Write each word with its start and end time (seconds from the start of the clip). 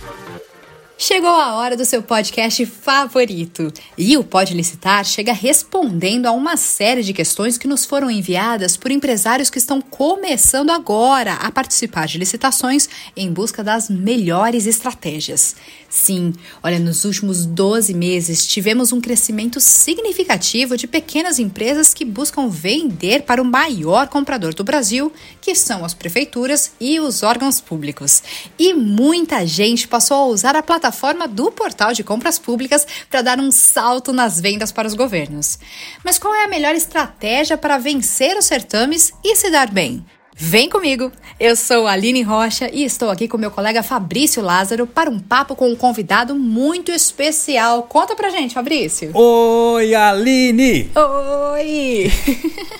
Thank 0.00 0.44
you. 0.54 0.59
Chegou 1.02 1.30
a 1.30 1.54
hora 1.54 1.78
do 1.78 1.84
seu 1.86 2.02
podcast 2.02 2.66
favorito. 2.66 3.72
E 3.96 4.18
o 4.18 4.22
Pode 4.22 4.52
Licitar 4.52 5.02
chega 5.02 5.32
respondendo 5.32 6.26
a 6.26 6.32
uma 6.32 6.58
série 6.58 7.02
de 7.02 7.14
questões 7.14 7.56
que 7.56 7.66
nos 7.66 7.86
foram 7.86 8.10
enviadas 8.10 8.76
por 8.76 8.90
empresários 8.90 9.48
que 9.48 9.56
estão 9.56 9.80
começando 9.80 10.68
agora 10.68 11.32
a 11.36 11.50
participar 11.50 12.06
de 12.06 12.18
licitações 12.18 12.86
em 13.16 13.32
busca 13.32 13.64
das 13.64 13.88
melhores 13.88 14.66
estratégias. 14.66 15.56
Sim, 15.88 16.34
olha, 16.62 16.78
nos 16.78 17.06
últimos 17.06 17.46
12 17.46 17.94
meses 17.94 18.46
tivemos 18.46 18.92
um 18.92 19.00
crescimento 19.00 19.58
significativo 19.58 20.76
de 20.76 20.86
pequenas 20.86 21.38
empresas 21.38 21.94
que 21.94 22.04
buscam 22.04 22.50
vender 22.50 23.22
para 23.22 23.40
o 23.40 23.44
maior 23.44 24.06
comprador 24.06 24.52
do 24.52 24.62
Brasil, 24.62 25.10
que 25.40 25.54
são 25.54 25.82
as 25.82 25.94
prefeituras 25.94 26.72
e 26.78 27.00
os 27.00 27.22
órgãos 27.22 27.58
públicos. 27.58 28.22
E 28.58 28.74
muita 28.74 29.46
gente 29.46 29.88
passou 29.88 30.18
a 30.18 30.26
usar 30.26 30.54
a 30.54 30.62
plataforma 30.62 30.89
do 31.28 31.50
portal 31.50 31.92
de 31.92 32.04
compras 32.04 32.38
públicas 32.38 32.86
para 33.08 33.22
dar 33.22 33.38
um 33.38 33.50
salto 33.50 34.12
nas 34.12 34.40
vendas 34.40 34.72
para 34.72 34.88
os 34.88 34.94
governos. 34.94 35.58
Mas 36.04 36.18
qual 36.18 36.34
é 36.34 36.44
a 36.44 36.48
melhor 36.48 36.74
estratégia 36.74 37.56
para 37.56 37.78
vencer 37.78 38.36
os 38.36 38.44
certames 38.44 39.12
e 39.24 39.36
se 39.36 39.50
dar 39.50 39.70
bem? 39.70 40.04
Vem 40.42 40.70
comigo! 40.70 41.12
Eu 41.38 41.54
sou 41.54 41.86
a 41.86 41.92
Aline 41.92 42.22
Rocha 42.22 42.70
e 42.72 42.82
estou 42.82 43.10
aqui 43.10 43.28
com 43.28 43.36
meu 43.36 43.50
colega 43.50 43.82
Fabrício 43.82 44.42
Lázaro 44.42 44.86
para 44.86 45.10
um 45.10 45.18
papo 45.18 45.54
com 45.54 45.68
um 45.70 45.76
convidado 45.76 46.34
muito 46.34 46.90
especial. 46.90 47.82
Conta 47.82 48.16
pra 48.16 48.30
gente, 48.30 48.54
Fabrício. 48.54 49.10
Oi, 49.14 49.94
Aline! 49.94 50.90
Oi! 50.94 52.10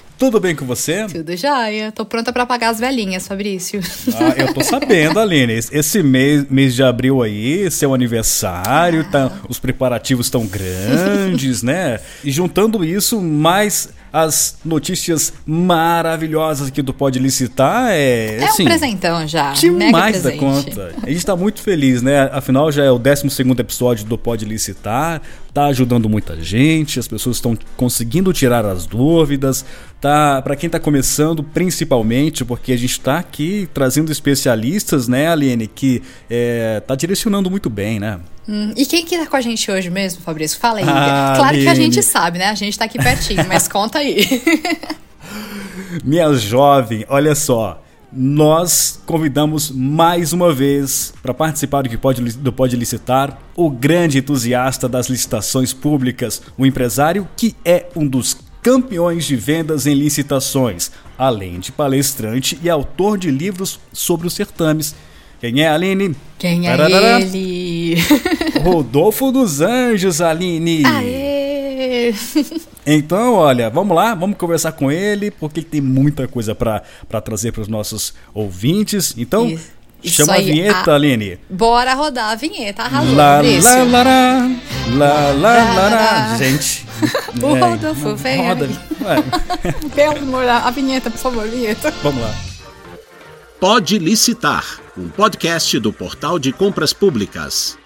Tudo 0.21 0.39
bem 0.39 0.55
com 0.55 0.67
você? 0.67 1.07
Tudo 1.07 1.35
jóia. 1.35 1.91
Tô 1.91 2.05
pronta 2.05 2.31
para 2.31 2.45
pagar 2.45 2.69
as 2.69 2.79
velhinhas, 2.79 3.27
Fabrício. 3.27 3.81
Ah, 4.15 4.35
eu 4.37 4.53
tô 4.53 4.63
sabendo, 4.63 5.17
Aline. 5.19 5.55
Esse 5.55 6.03
mês, 6.03 6.45
mês 6.51 6.75
de 6.75 6.83
abril 6.83 7.23
aí, 7.23 7.71
seu 7.71 7.95
aniversário, 7.95 9.01
ah. 9.01 9.11
tá, 9.11 9.33
os 9.49 9.59
preparativos 9.59 10.27
estão 10.27 10.47
grandes, 10.47 11.63
né? 11.63 12.01
E 12.23 12.31
juntando 12.31 12.85
isso, 12.85 13.19
mais 13.19 13.89
as 14.13 14.59
notícias 14.65 15.33
maravilhosas 15.47 16.69
aqui 16.69 16.83
do 16.83 16.93
Pode 16.93 17.19
Licitar. 17.19 17.91
É, 17.91 18.39
é 18.39 18.45
assim, 18.45 18.63
um 18.63 18.67
presentão 18.67 19.27
já. 19.27 19.53
Demais 19.53 20.23
da 20.23 20.33
conta. 20.37 20.93
A 21.03 21.07
gente 21.07 21.19
está 21.19 21.37
muito 21.37 21.61
feliz, 21.61 22.03
né? 22.03 22.31
Afinal, 22.33 22.71
já 22.73 22.85
é 22.85 22.91
o 22.91 22.99
12 22.99 23.27
episódio 23.59 24.05
do 24.05 24.19
Pode 24.19 24.45
Licitar. 24.45 25.23
Tá 25.53 25.67
ajudando 25.67 26.09
muita 26.09 26.41
gente, 26.41 27.01
as 27.01 27.09
pessoas 27.09 27.37
estão 27.37 27.59
conseguindo 27.77 28.33
tirar 28.33 28.65
as 28.65 28.87
dúvidas. 28.87 29.65
Tá, 30.01 30.41
para 30.41 30.57
quem 30.57 30.67
está 30.67 30.81
começando, 30.81 31.43
principalmente, 31.43 32.43
porque 32.45 32.73
a 32.73 32.77
gente 32.77 32.93
está 32.93 33.19
aqui 33.19 33.69
trazendo 33.75 34.11
especialistas, 34.11 35.07
né, 35.07 35.29
Aline, 35.29 35.67
que 35.67 36.03
é, 36.31 36.81
tá 36.81 36.95
direcionando 36.95 37.51
muito 37.51 37.69
bem, 37.69 38.01
né? 38.01 38.19
Hum, 38.51 38.73
e 38.77 38.85
quem 38.85 39.05
que 39.05 39.17
tá 39.17 39.27
com 39.27 39.37
a 39.37 39.41
gente 39.41 39.71
hoje 39.71 39.89
mesmo, 39.91 40.23
Fabrício? 40.23 40.59
Fala 40.59 40.81
aí. 40.81 40.85
Ah, 40.85 41.35
claro 41.37 41.51
Aline. 41.51 41.63
que 41.63 41.71
a 41.71 41.75
gente 41.75 42.03
sabe, 42.03 42.39
né? 42.39 42.47
A 42.47 42.55
gente 42.55 42.73
está 42.73 42.87
aqui 42.87 42.99
pertinho, 42.99 43.47
mas 43.47 43.67
conta 43.69 44.01
aí. 44.01 44.27
Minha 46.05 46.35
jovem, 46.35 47.07
olha 47.09 47.35
só 47.37 47.81
nós 48.13 49.01
convidamos 49.07 49.71
mais 49.71 50.33
uma 50.33 50.53
vez 50.53 51.15
para 51.23 51.33
participar 51.33 51.83
do 51.83 51.89
que 51.89 51.97
pode, 51.97 52.21
do 52.39 52.53
Pode 52.53 52.75
Licitar 52.75 53.39
o 53.55 53.71
grande 53.71 54.19
entusiasta 54.19 54.89
das 54.89 55.09
licitações 55.09 55.73
públicas, 55.73 56.43
o 56.59 56.67
empresário 56.67 57.29
que 57.37 57.55
é 57.65 57.87
um 57.95 58.07
dos 58.07 58.37
campeões 58.63 59.25
de 59.25 59.37
vendas 59.37 59.87
em 59.87 59.95
licitações, 59.95 60.91
além 61.17 61.61
de 61.61 61.71
palestrante 61.71 62.59
e 62.63 62.69
autor 62.69 63.17
de 63.17 63.31
livros 63.31 63.79
sobre 63.93 64.27
os 64.27 64.35
certames. 64.35 64.95
Quem 65.41 65.63
é, 65.63 65.69
Aline? 65.69 66.15
Quem 66.39 66.69
é 66.69 66.77
Tararara. 66.77 67.23
ele? 67.23 67.97
Rodolfo 68.63 69.33
dos 69.33 69.61
Anjos, 69.61 70.21
Aline. 70.21 70.85
Aê! 70.85 72.13
Então, 72.87 73.35
olha, 73.35 73.71
vamos 73.71 73.97
lá, 73.97 74.15
vamos 74.15 74.37
conversar 74.37 74.73
com 74.73 74.93
ele, 74.93 75.31
porque 75.31 75.61
ele 75.61 75.67
tem 75.67 75.81
muita 75.81 76.29
coisa 76.29 76.55
para 76.55 76.83
trazer 77.23 77.53
para 77.53 77.63
os 77.63 77.69
nossos 77.69 78.13
ouvintes. 78.35 79.15
Então, 79.17 79.47
Isso. 79.47 79.81
Chama 80.03 80.35
aí, 80.35 80.51
a 80.51 80.55
vinheta, 80.55 80.93
a... 80.93 80.95
Aline. 80.95 81.39
Bora 81.49 81.95
rodar 81.95 82.31
a 82.31 82.35
vinheta, 82.35 82.83
arrasou. 82.83 83.15
Lá, 83.15 83.41
lá, 83.41 83.83
lá, 83.83 84.51
lá, 84.97 85.33
lá, 85.35 85.89
lá, 85.89 86.37
Gente. 86.39 86.87
O 87.43 87.57
é, 87.57 87.61
Rodolfo, 87.61 88.15
vem. 88.17 88.47
Roda. 88.47 88.69
Pelo 89.95 90.19
amor, 90.21 90.47
a 90.47 90.71
vinheta, 90.71 91.11
por 91.11 91.19
favor, 91.19 91.49
vinheta. 91.49 91.91
Vamos 92.03 92.21
lá. 92.21 92.50
Pode 93.61 93.99
licitar, 93.99 94.81
um 94.97 95.11
podcast 95.11 95.79
do 95.79 95.93
Portal 95.93 96.39
de 96.39 96.51
Compras 96.51 96.95
Públicas. 96.95 97.77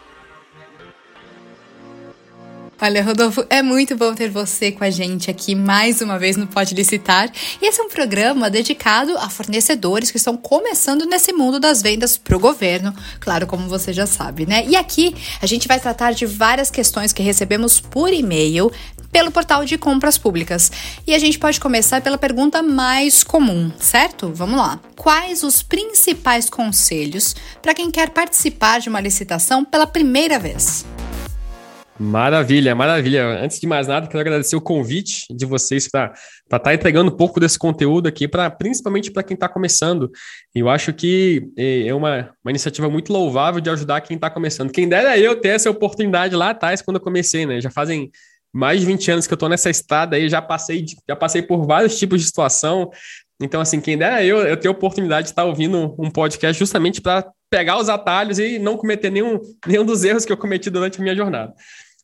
Olha, 2.86 3.02
Rodolfo, 3.02 3.46
é 3.48 3.62
muito 3.62 3.96
bom 3.96 4.12
ter 4.12 4.28
você 4.28 4.70
com 4.70 4.84
a 4.84 4.90
gente 4.90 5.30
aqui 5.30 5.54
mais 5.54 6.02
uma 6.02 6.18
vez 6.18 6.36
no 6.36 6.46
Pode 6.46 6.74
Licitar. 6.74 7.32
E 7.62 7.66
esse 7.66 7.80
é 7.80 7.82
um 7.82 7.88
programa 7.88 8.50
dedicado 8.50 9.16
a 9.16 9.30
fornecedores 9.30 10.10
que 10.10 10.18
estão 10.18 10.36
começando 10.36 11.06
nesse 11.06 11.32
mundo 11.32 11.58
das 11.58 11.80
vendas 11.80 12.18
para 12.18 12.36
o 12.36 12.38
governo, 12.38 12.94
claro, 13.20 13.46
como 13.46 13.66
você 13.68 13.90
já 13.90 14.04
sabe, 14.04 14.44
né? 14.44 14.66
E 14.68 14.76
aqui 14.76 15.16
a 15.40 15.46
gente 15.46 15.66
vai 15.66 15.80
tratar 15.80 16.12
de 16.12 16.26
várias 16.26 16.70
questões 16.70 17.10
que 17.10 17.22
recebemos 17.22 17.80
por 17.80 18.12
e-mail 18.12 18.70
pelo 19.10 19.30
portal 19.30 19.64
de 19.64 19.78
compras 19.78 20.18
públicas. 20.18 20.70
E 21.06 21.14
a 21.14 21.18
gente 21.18 21.38
pode 21.38 21.58
começar 21.58 22.02
pela 22.02 22.18
pergunta 22.18 22.62
mais 22.62 23.24
comum, 23.24 23.72
certo? 23.78 24.30
Vamos 24.34 24.58
lá. 24.58 24.78
Quais 24.94 25.42
os 25.42 25.62
principais 25.62 26.50
conselhos 26.50 27.34
para 27.62 27.72
quem 27.72 27.90
quer 27.90 28.10
participar 28.10 28.78
de 28.78 28.90
uma 28.90 29.00
licitação 29.00 29.64
pela 29.64 29.86
primeira 29.86 30.38
vez? 30.38 30.84
Maravilha, 31.98 32.74
maravilha. 32.74 33.24
Antes 33.40 33.60
de 33.60 33.66
mais 33.68 33.86
nada, 33.86 34.08
quero 34.08 34.18
agradecer 34.18 34.56
o 34.56 34.60
convite 34.60 35.26
de 35.30 35.46
vocês 35.46 35.88
para 35.88 36.12
estar 36.42 36.58
tá 36.58 36.74
entregando 36.74 37.12
um 37.12 37.16
pouco 37.16 37.38
desse 37.38 37.56
conteúdo 37.56 38.08
aqui, 38.08 38.26
para 38.26 38.50
principalmente 38.50 39.12
para 39.12 39.22
quem 39.22 39.34
está 39.34 39.48
começando. 39.48 40.10
Eu 40.52 40.68
acho 40.68 40.92
que 40.92 41.48
é, 41.56 41.86
é 41.86 41.94
uma, 41.94 42.30
uma 42.44 42.50
iniciativa 42.50 42.90
muito 42.90 43.12
louvável 43.12 43.60
de 43.60 43.70
ajudar 43.70 44.00
quem 44.00 44.16
está 44.16 44.28
começando. 44.28 44.72
Quem 44.72 44.88
dera 44.88 45.16
eu 45.16 45.40
ter 45.40 45.50
essa 45.50 45.70
oportunidade 45.70 46.34
lá 46.34 46.50
atrás, 46.50 46.82
quando 46.82 46.96
eu 46.96 47.02
comecei, 47.02 47.46
né? 47.46 47.60
Já 47.60 47.70
fazem 47.70 48.10
mais 48.52 48.80
de 48.80 48.86
20 48.86 49.10
anos 49.12 49.26
que 49.28 49.32
eu 49.32 49.36
estou 49.36 49.48
nessa 49.48 49.70
estrada 49.70 50.16
aí, 50.16 50.28
já 50.28 50.42
passei, 50.42 50.84
já 51.08 51.14
passei 51.14 51.42
por 51.42 51.64
vários 51.64 51.96
tipos 51.96 52.20
de 52.20 52.26
situação. 52.26 52.90
Então, 53.40 53.60
assim, 53.60 53.80
quem 53.80 53.96
dera 53.96 54.24
eu, 54.24 54.38
eu 54.38 54.56
ter 54.56 54.66
a 54.66 54.72
oportunidade 54.72 55.26
de 55.26 55.32
estar 55.32 55.42
tá 55.42 55.48
ouvindo 55.48 55.94
um 55.98 56.10
podcast 56.10 56.58
justamente 56.58 57.00
para 57.00 57.24
pegar 57.50 57.78
os 57.78 57.88
atalhos 57.88 58.40
e 58.40 58.58
não 58.58 58.76
cometer 58.76 59.10
nenhum, 59.10 59.40
nenhum 59.64 59.84
dos 59.84 60.02
erros 60.02 60.24
que 60.24 60.32
eu 60.32 60.36
cometi 60.36 60.70
durante 60.70 60.98
a 60.98 61.02
minha 61.02 61.14
jornada. 61.14 61.54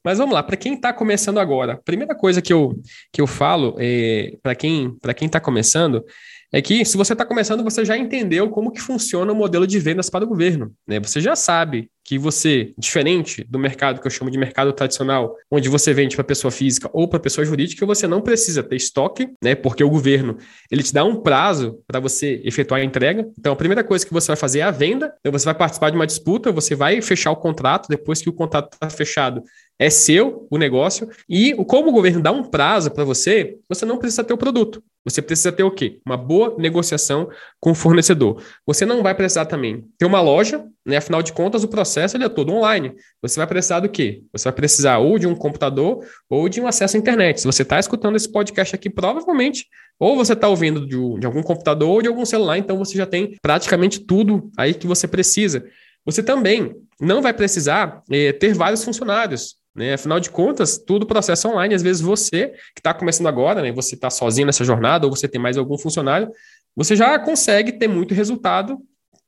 Mas 0.04 0.18
vamos 0.18 0.34
lá, 0.34 0.42
para 0.42 0.56
quem 0.56 0.74
está 0.74 0.92
começando 0.92 1.38
agora, 1.38 1.74
a 1.74 1.76
primeira 1.76 2.14
coisa 2.14 2.40
que 2.40 2.52
eu, 2.52 2.80
que 3.12 3.20
eu 3.20 3.26
falo 3.26 3.76
é, 3.78 4.36
para 4.42 4.54
quem 4.54 4.96
para 5.00 5.14
quem 5.14 5.26
está 5.26 5.40
começando 5.40 6.04
é 6.52 6.60
que 6.60 6.84
se 6.84 6.96
você 6.96 7.12
está 7.12 7.24
começando, 7.24 7.62
você 7.62 7.84
já 7.84 7.96
entendeu 7.96 8.50
como 8.50 8.72
que 8.72 8.80
funciona 8.80 9.32
o 9.32 9.36
modelo 9.36 9.66
de 9.66 9.78
vendas 9.78 10.10
para 10.10 10.24
o 10.24 10.28
governo. 10.28 10.72
Né? 10.86 10.98
Você 10.98 11.20
já 11.20 11.36
sabe 11.36 11.88
que 12.04 12.18
você, 12.18 12.74
diferente 12.76 13.44
do 13.44 13.56
mercado 13.56 14.00
que 14.00 14.06
eu 14.06 14.10
chamo 14.10 14.32
de 14.32 14.38
mercado 14.38 14.72
tradicional, 14.72 15.36
onde 15.48 15.68
você 15.68 15.94
vende 15.94 16.16
para 16.16 16.24
pessoa 16.24 16.50
física 16.50 16.90
ou 16.92 17.06
para 17.06 17.20
pessoa 17.20 17.44
jurídica, 17.44 17.86
você 17.86 18.08
não 18.08 18.20
precisa 18.20 18.64
ter 18.64 18.74
estoque, 18.74 19.28
né? 19.40 19.54
Porque 19.54 19.84
o 19.84 19.88
governo 19.88 20.36
ele 20.72 20.82
te 20.82 20.92
dá 20.92 21.04
um 21.04 21.22
prazo 21.22 21.78
para 21.86 22.00
você 22.00 22.42
efetuar 22.44 22.80
a 22.80 22.84
entrega. 22.84 23.28
Então, 23.38 23.52
a 23.52 23.56
primeira 23.56 23.84
coisa 23.84 24.04
que 24.04 24.12
você 24.12 24.26
vai 24.26 24.36
fazer 24.36 24.58
é 24.58 24.62
a 24.62 24.72
venda. 24.72 25.14
Então, 25.20 25.30
você 25.30 25.44
vai 25.44 25.54
participar 25.54 25.90
de 25.90 25.96
uma 25.96 26.06
disputa, 26.06 26.50
você 26.50 26.74
vai 26.74 27.00
fechar 27.00 27.30
o 27.30 27.36
contrato. 27.36 27.86
Depois 27.88 28.20
que 28.20 28.28
o 28.28 28.32
contrato 28.32 28.72
está 28.72 28.90
fechado, 28.90 29.40
é 29.80 29.88
seu 29.88 30.46
o 30.50 30.58
negócio. 30.58 31.08
E 31.26 31.54
como 31.64 31.88
o 31.88 31.92
governo 31.92 32.22
dá 32.22 32.30
um 32.30 32.44
prazo 32.44 32.90
para 32.90 33.02
você, 33.02 33.56
você 33.66 33.86
não 33.86 33.96
precisa 33.96 34.22
ter 34.22 34.34
o 34.34 34.38
produto. 34.38 34.82
Você 35.02 35.22
precisa 35.22 35.50
ter 35.50 35.62
o 35.62 35.70
quê? 35.70 35.98
Uma 36.04 36.18
boa 36.18 36.54
negociação 36.58 37.30
com 37.58 37.70
o 37.70 37.74
fornecedor. 37.74 38.42
Você 38.66 38.84
não 38.84 39.02
vai 39.02 39.14
precisar 39.14 39.46
também 39.46 39.86
ter 39.96 40.04
uma 40.04 40.20
loja, 40.20 40.62
né? 40.84 40.98
Afinal 40.98 41.22
de 41.22 41.32
contas, 41.32 41.64
o 41.64 41.68
processo 41.68 42.18
ele 42.18 42.24
é 42.24 42.28
todo 42.28 42.52
online. 42.52 42.92
Você 43.22 43.40
vai 43.40 43.46
precisar 43.46 43.80
do 43.80 43.88
quê? 43.88 44.22
Você 44.30 44.44
vai 44.44 44.52
precisar 44.52 44.98
ou 44.98 45.18
de 45.18 45.26
um 45.26 45.34
computador 45.34 46.04
ou 46.28 46.46
de 46.50 46.60
um 46.60 46.66
acesso 46.66 46.98
à 46.98 47.00
internet. 47.00 47.40
Se 47.40 47.46
você 47.46 47.62
está 47.62 47.80
escutando 47.80 48.16
esse 48.16 48.30
podcast 48.30 48.74
aqui, 48.74 48.90
provavelmente, 48.90 49.66
ou 49.98 50.14
você 50.14 50.34
está 50.34 50.48
ouvindo 50.48 50.86
de, 50.86 51.20
de 51.20 51.26
algum 51.26 51.42
computador 51.42 51.88
ou 51.88 52.02
de 52.02 52.08
algum 52.08 52.26
celular, 52.26 52.58
então 52.58 52.76
você 52.76 52.98
já 52.98 53.06
tem 53.06 53.38
praticamente 53.40 54.00
tudo 54.00 54.50
aí 54.58 54.74
que 54.74 54.86
você 54.86 55.08
precisa. 55.08 55.64
Você 56.04 56.22
também 56.22 56.76
não 57.00 57.22
vai 57.22 57.32
precisar 57.32 58.02
eh, 58.10 58.32
ter 58.32 58.52
vários 58.52 58.84
funcionários. 58.84 59.59
Né? 59.74 59.94
Afinal 59.94 60.18
de 60.18 60.30
contas, 60.30 60.78
tudo 60.78 61.06
processo 61.06 61.48
online. 61.48 61.74
Às 61.74 61.82
vezes 61.82 62.02
você 62.02 62.48
que 62.74 62.80
está 62.80 62.92
começando 62.92 63.28
agora, 63.28 63.62
né? 63.62 63.72
você 63.72 63.94
está 63.94 64.10
sozinho 64.10 64.46
nessa 64.46 64.64
jornada, 64.64 65.06
ou 65.06 65.14
você 65.14 65.28
tem 65.28 65.40
mais 65.40 65.56
algum 65.56 65.78
funcionário, 65.78 66.30
você 66.76 66.96
já 66.96 67.18
consegue 67.18 67.72
ter 67.72 67.88
muito 67.88 68.14
resultado 68.14 68.78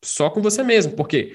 só 0.03 0.31
com 0.31 0.41
você 0.41 0.62
mesmo. 0.62 0.93
Porque 0.93 1.33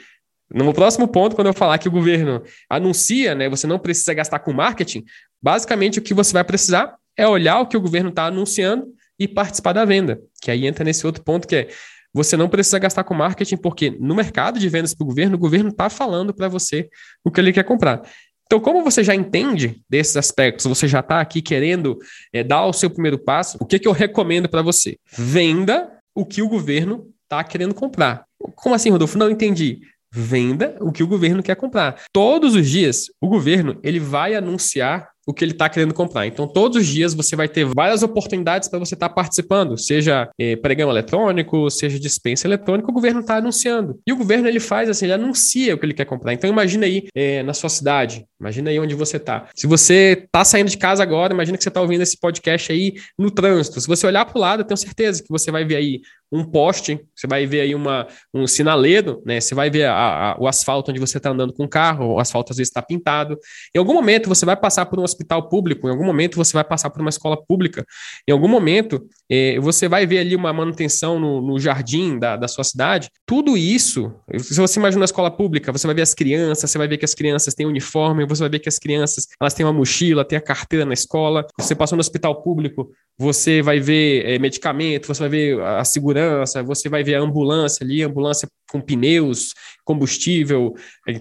no 0.54 0.74
próximo 0.74 1.07
ponto, 1.07 1.36
quando 1.36 1.48
eu 1.48 1.54
falar 1.54 1.77
que 1.77 1.88
o 1.88 1.92
governo 1.92 2.44
anuncia, 2.69 3.36
né, 3.36 3.50
você 3.50 3.68
não 3.68 3.80
precisa 3.80 4.13
gastar 4.13 4.39
com 4.39 4.54
marketing, 4.54 5.04
basicamente 5.42 6.00
o 6.00 6.01
que 6.01 6.13
você 6.13 6.33
vai 6.33 6.44
precisar 6.44 6.95
é 7.15 7.27
olhar 7.27 7.59
o 7.59 7.68
que 7.68 7.75
o 7.75 7.81
governo 7.81 8.09
está 8.09 8.25
anunciando 8.25 8.88
e 9.19 9.27
participar 9.27 9.74
da 9.74 9.83
venda. 9.83 10.21
Que 10.42 10.51
aí 10.51 10.65
entra 10.65 10.86
nesse 10.86 11.06
outro 11.06 11.24
ponto 11.24 11.48
que 11.48 11.56
é 11.56 11.68
você 12.13 12.36
não 12.36 12.50
precisa 12.50 12.80
gastar 12.80 13.04
com 13.04 13.13
marketing, 13.13 13.57
porque 13.57 13.92
no 14.00 14.15
mercado 14.15 14.59
de 14.59 14.68
vendas 14.69 14.94
para 14.94 15.04
o 15.04 15.07
governo, 15.07 15.36
o 15.36 15.39
governo 15.39 15.69
está 15.69 15.89
falando 15.89 16.33
para 16.33 16.48
você 16.48 16.89
o 17.24 17.30
que 17.30 17.39
ele 17.39 17.54
quer 17.54 17.63
comprar. 17.63 18.01
Então, 18.47 18.61
como 18.61 18.81
você 18.81 19.03
já 19.03 19.13
entende 19.13 19.81
desses 19.89 20.15
aspectos, 20.15 20.65
você 20.65 20.88
já 20.88 21.01
está 21.01 21.19
aqui 21.19 21.41
querendo 21.41 21.99
é, 22.31 22.44
dar 22.44 22.65
o 22.65 22.73
seu 22.73 22.89
primeiro 22.89 23.19
passo, 23.19 23.57
o 23.59 23.65
que, 23.65 23.77
que 23.77 23.88
eu 23.88 23.91
recomendo 23.91 24.47
para 24.47 24.61
você? 24.61 24.97
Venda 25.11 25.91
o 26.15 26.25
que 26.25 26.41
o 26.41 26.47
governo 26.47 27.07
está 27.23 27.44
querendo 27.44 27.75
comprar. 27.75 28.25
Como 28.55 28.73
assim, 28.73 28.89
Rodolfo? 28.89 29.17
Não 29.17 29.29
entendi. 29.29 29.81
Venda 30.09 30.77
o 30.79 30.94
que 30.94 31.03
o 31.03 31.07
governo 31.07 31.44
quer 31.44 31.55
comprar. 31.55 32.01
Todos 32.13 32.55
os 32.55 32.69
dias, 32.69 33.07
o 33.19 33.27
governo 33.27 33.77
ele 33.83 33.99
vai 33.99 34.33
anunciar 34.33 35.09
o 35.27 35.33
que 35.33 35.44
ele 35.44 35.51
está 35.51 35.68
querendo 35.68 35.94
comprar. 35.94 36.25
Então, 36.25 36.47
todos 36.47 36.77
os 36.77 36.88
dias 36.88 37.13
você 37.13 37.35
vai 37.35 37.50
ter 37.50 37.65
várias 37.65 38.01
oportunidades 38.01 38.69
para 38.69 38.79
você 38.79 38.94
estar 38.94 39.09
tá 39.09 39.13
participando, 39.13 39.77
seja 39.77 40.29
eh, 40.39 40.56
pregão 40.56 40.89
eletrônico, 40.89 41.69
seja 41.69 42.00
dispensa 42.00 42.47
eletrônica, 42.47 42.89
o 42.89 42.94
governo 42.94 43.19
está 43.19 43.35
anunciando. 43.35 44.00
E 44.07 44.13
o 44.13 44.15
governo 44.15 44.47
ele 44.47 44.62
faz 44.62 44.89
assim, 44.89 45.06
ele 45.06 45.13
anuncia 45.13 45.75
o 45.75 45.77
que 45.77 45.85
ele 45.85 45.94
quer 45.94 46.06
comprar. 46.06 46.31
Então, 46.31 46.50
imagina 46.50 46.85
aí 46.85 47.07
eh, 47.13 47.44
na 47.44 47.53
sua 47.53 47.69
cidade, 47.69 48.25
imagina 48.39 48.69
aí 48.69 48.79
onde 48.79 48.95
você 48.95 49.18
está. 49.18 49.50
Se 49.53 49.68
você 49.68 50.24
está 50.25 50.45
saindo 50.45 50.69
de 50.69 50.77
casa 50.77 51.03
agora, 51.03 51.33
imagina 51.33 51.57
que 51.57 51.63
você 51.63 51.69
está 51.69 51.81
ouvindo 51.81 52.03
esse 52.03 52.18
podcast 52.18 52.71
aí 52.71 52.94
no 53.19 53.30
trânsito. 53.30 53.81
Se 53.81 53.88
você 53.88 54.07
olhar 54.07 54.23
para 54.23 54.38
o 54.38 54.41
lado, 54.41 54.62
eu 54.62 54.65
tenho 54.65 54.77
certeza 54.77 55.21
que 55.21 55.30
você 55.30 55.51
vai 55.51 55.65
ver 55.65 55.75
aí 55.75 56.01
um 56.31 56.44
poste, 56.44 57.00
você 57.15 57.27
vai 57.27 57.45
ver 57.45 57.62
aí 57.62 57.74
uma, 57.74 58.07
um 58.33 58.45
sinaleiro, 58.45 59.21
né? 59.25 59.39
Você 59.39 59.56
vai 59.56 59.69
ver 59.69 59.85
a, 59.85 60.31
a, 60.33 60.38
o 60.39 60.47
asfalto 60.47 60.91
onde 60.91 61.00
você 61.00 61.18
está 61.18 61.29
andando 61.29 61.53
com 61.53 61.63
o 61.63 61.69
carro, 61.69 62.13
o 62.13 62.19
asfalto 62.19 62.51
às 62.51 62.57
vezes 62.57 62.69
está 62.69 62.81
pintado. 62.81 63.38
Em 63.74 63.79
algum 63.79 63.94
momento 63.94 64.27
você 64.27 64.45
vai 64.45 64.56
passar 64.56 64.85
por 64.88 65.00
um 65.00 65.03
hospital 65.03 65.47
público, 65.47 65.88
em 65.88 65.91
algum 65.91 66.06
momento 66.06 66.35
você 66.35 66.53
vai 66.53 66.63
passar 66.63 66.89
por 66.89 67.01
uma 67.01 67.09
escola 67.09 67.38
pública, 67.38 67.85
em 68.27 68.31
algum 68.31 68.47
momento 68.47 69.07
eh, 69.29 69.59
você 69.59 69.88
vai 69.88 70.06
ver 70.06 70.19
ali 70.19 70.35
uma 70.35 70.51
manutenção 70.51 71.19
no, 71.19 71.41
no 71.41 71.59
jardim 71.59 72.19
da, 72.19 72.35
da, 72.35 72.47
sua 72.47 72.63
cidade. 72.63 73.09
Tudo 73.25 73.57
isso, 73.57 74.13
se 74.38 74.59
você 74.59 74.80
imagina 74.80 75.01
uma 75.01 75.06
escola 75.06 75.31
pública, 75.31 75.71
você 75.71 75.88
vai 75.88 75.95
ver 75.95 76.01
as 76.01 76.13
crianças, 76.13 76.69
você 76.69 76.77
vai 76.77 76.88
ver 76.88 76.97
que 76.97 77.06
as 77.06 77.13
crianças 77.13 77.53
têm 77.53 77.65
uniforme, 77.65 78.25
você 78.25 78.41
vai 78.41 78.50
ver 78.50 78.59
que 78.59 78.69
as 78.69 78.80
crianças 78.80 79.27
elas 79.39 79.53
têm 79.53 79.65
uma 79.65 79.73
mochila, 79.73 80.25
têm 80.25 80.38
a 80.38 80.41
carteira 80.41 80.85
na 80.85 80.94
escola. 80.94 81.45
Você 81.57 81.75
passou 81.75 81.95
no 81.95 82.01
hospital 82.01 82.41
público, 82.41 82.91
você 83.18 83.62
vai 83.62 83.80
ver 83.80 84.25
eh, 84.25 84.39
medicamento, 84.39 85.07
você 85.07 85.19
vai 85.19 85.30
ver 85.30 85.62
a 85.62 85.83
segurança, 85.83 86.17
você 86.66 86.90
vai 86.90 87.04
ver 87.04 87.16
a 87.16 87.22
ambulância 87.22 87.84
ali, 87.84 88.04
ambulância 88.04 88.48
com 88.72 88.81
pneus, 88.81 89.54
combustível, 89.84 90.74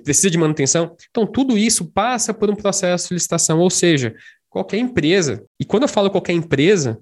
precisa 0.05 0.31
de 0.31 0.39
manutenção. 0.39 0.97
Então, 1.11 1.27
tudo 1.27 1.57
isso 1.57 1.91
passa 1.93 2.35
por 2.35 2.51
um 2.51 2.57
processo 2.57 3.09
de 3.09 3.15
licitação, 3.15 3.61
ou 3.61 3.71
seja, 3.71 4.15
qualquer 4.49 4.79
empresa, 4.79 5.45
e 5.61 5.65
quando 5.65 5.83
eu 5.83 5.89
falo 5.89 6.11
qualquer 6.11 6.33
empresa, 6.33 6.99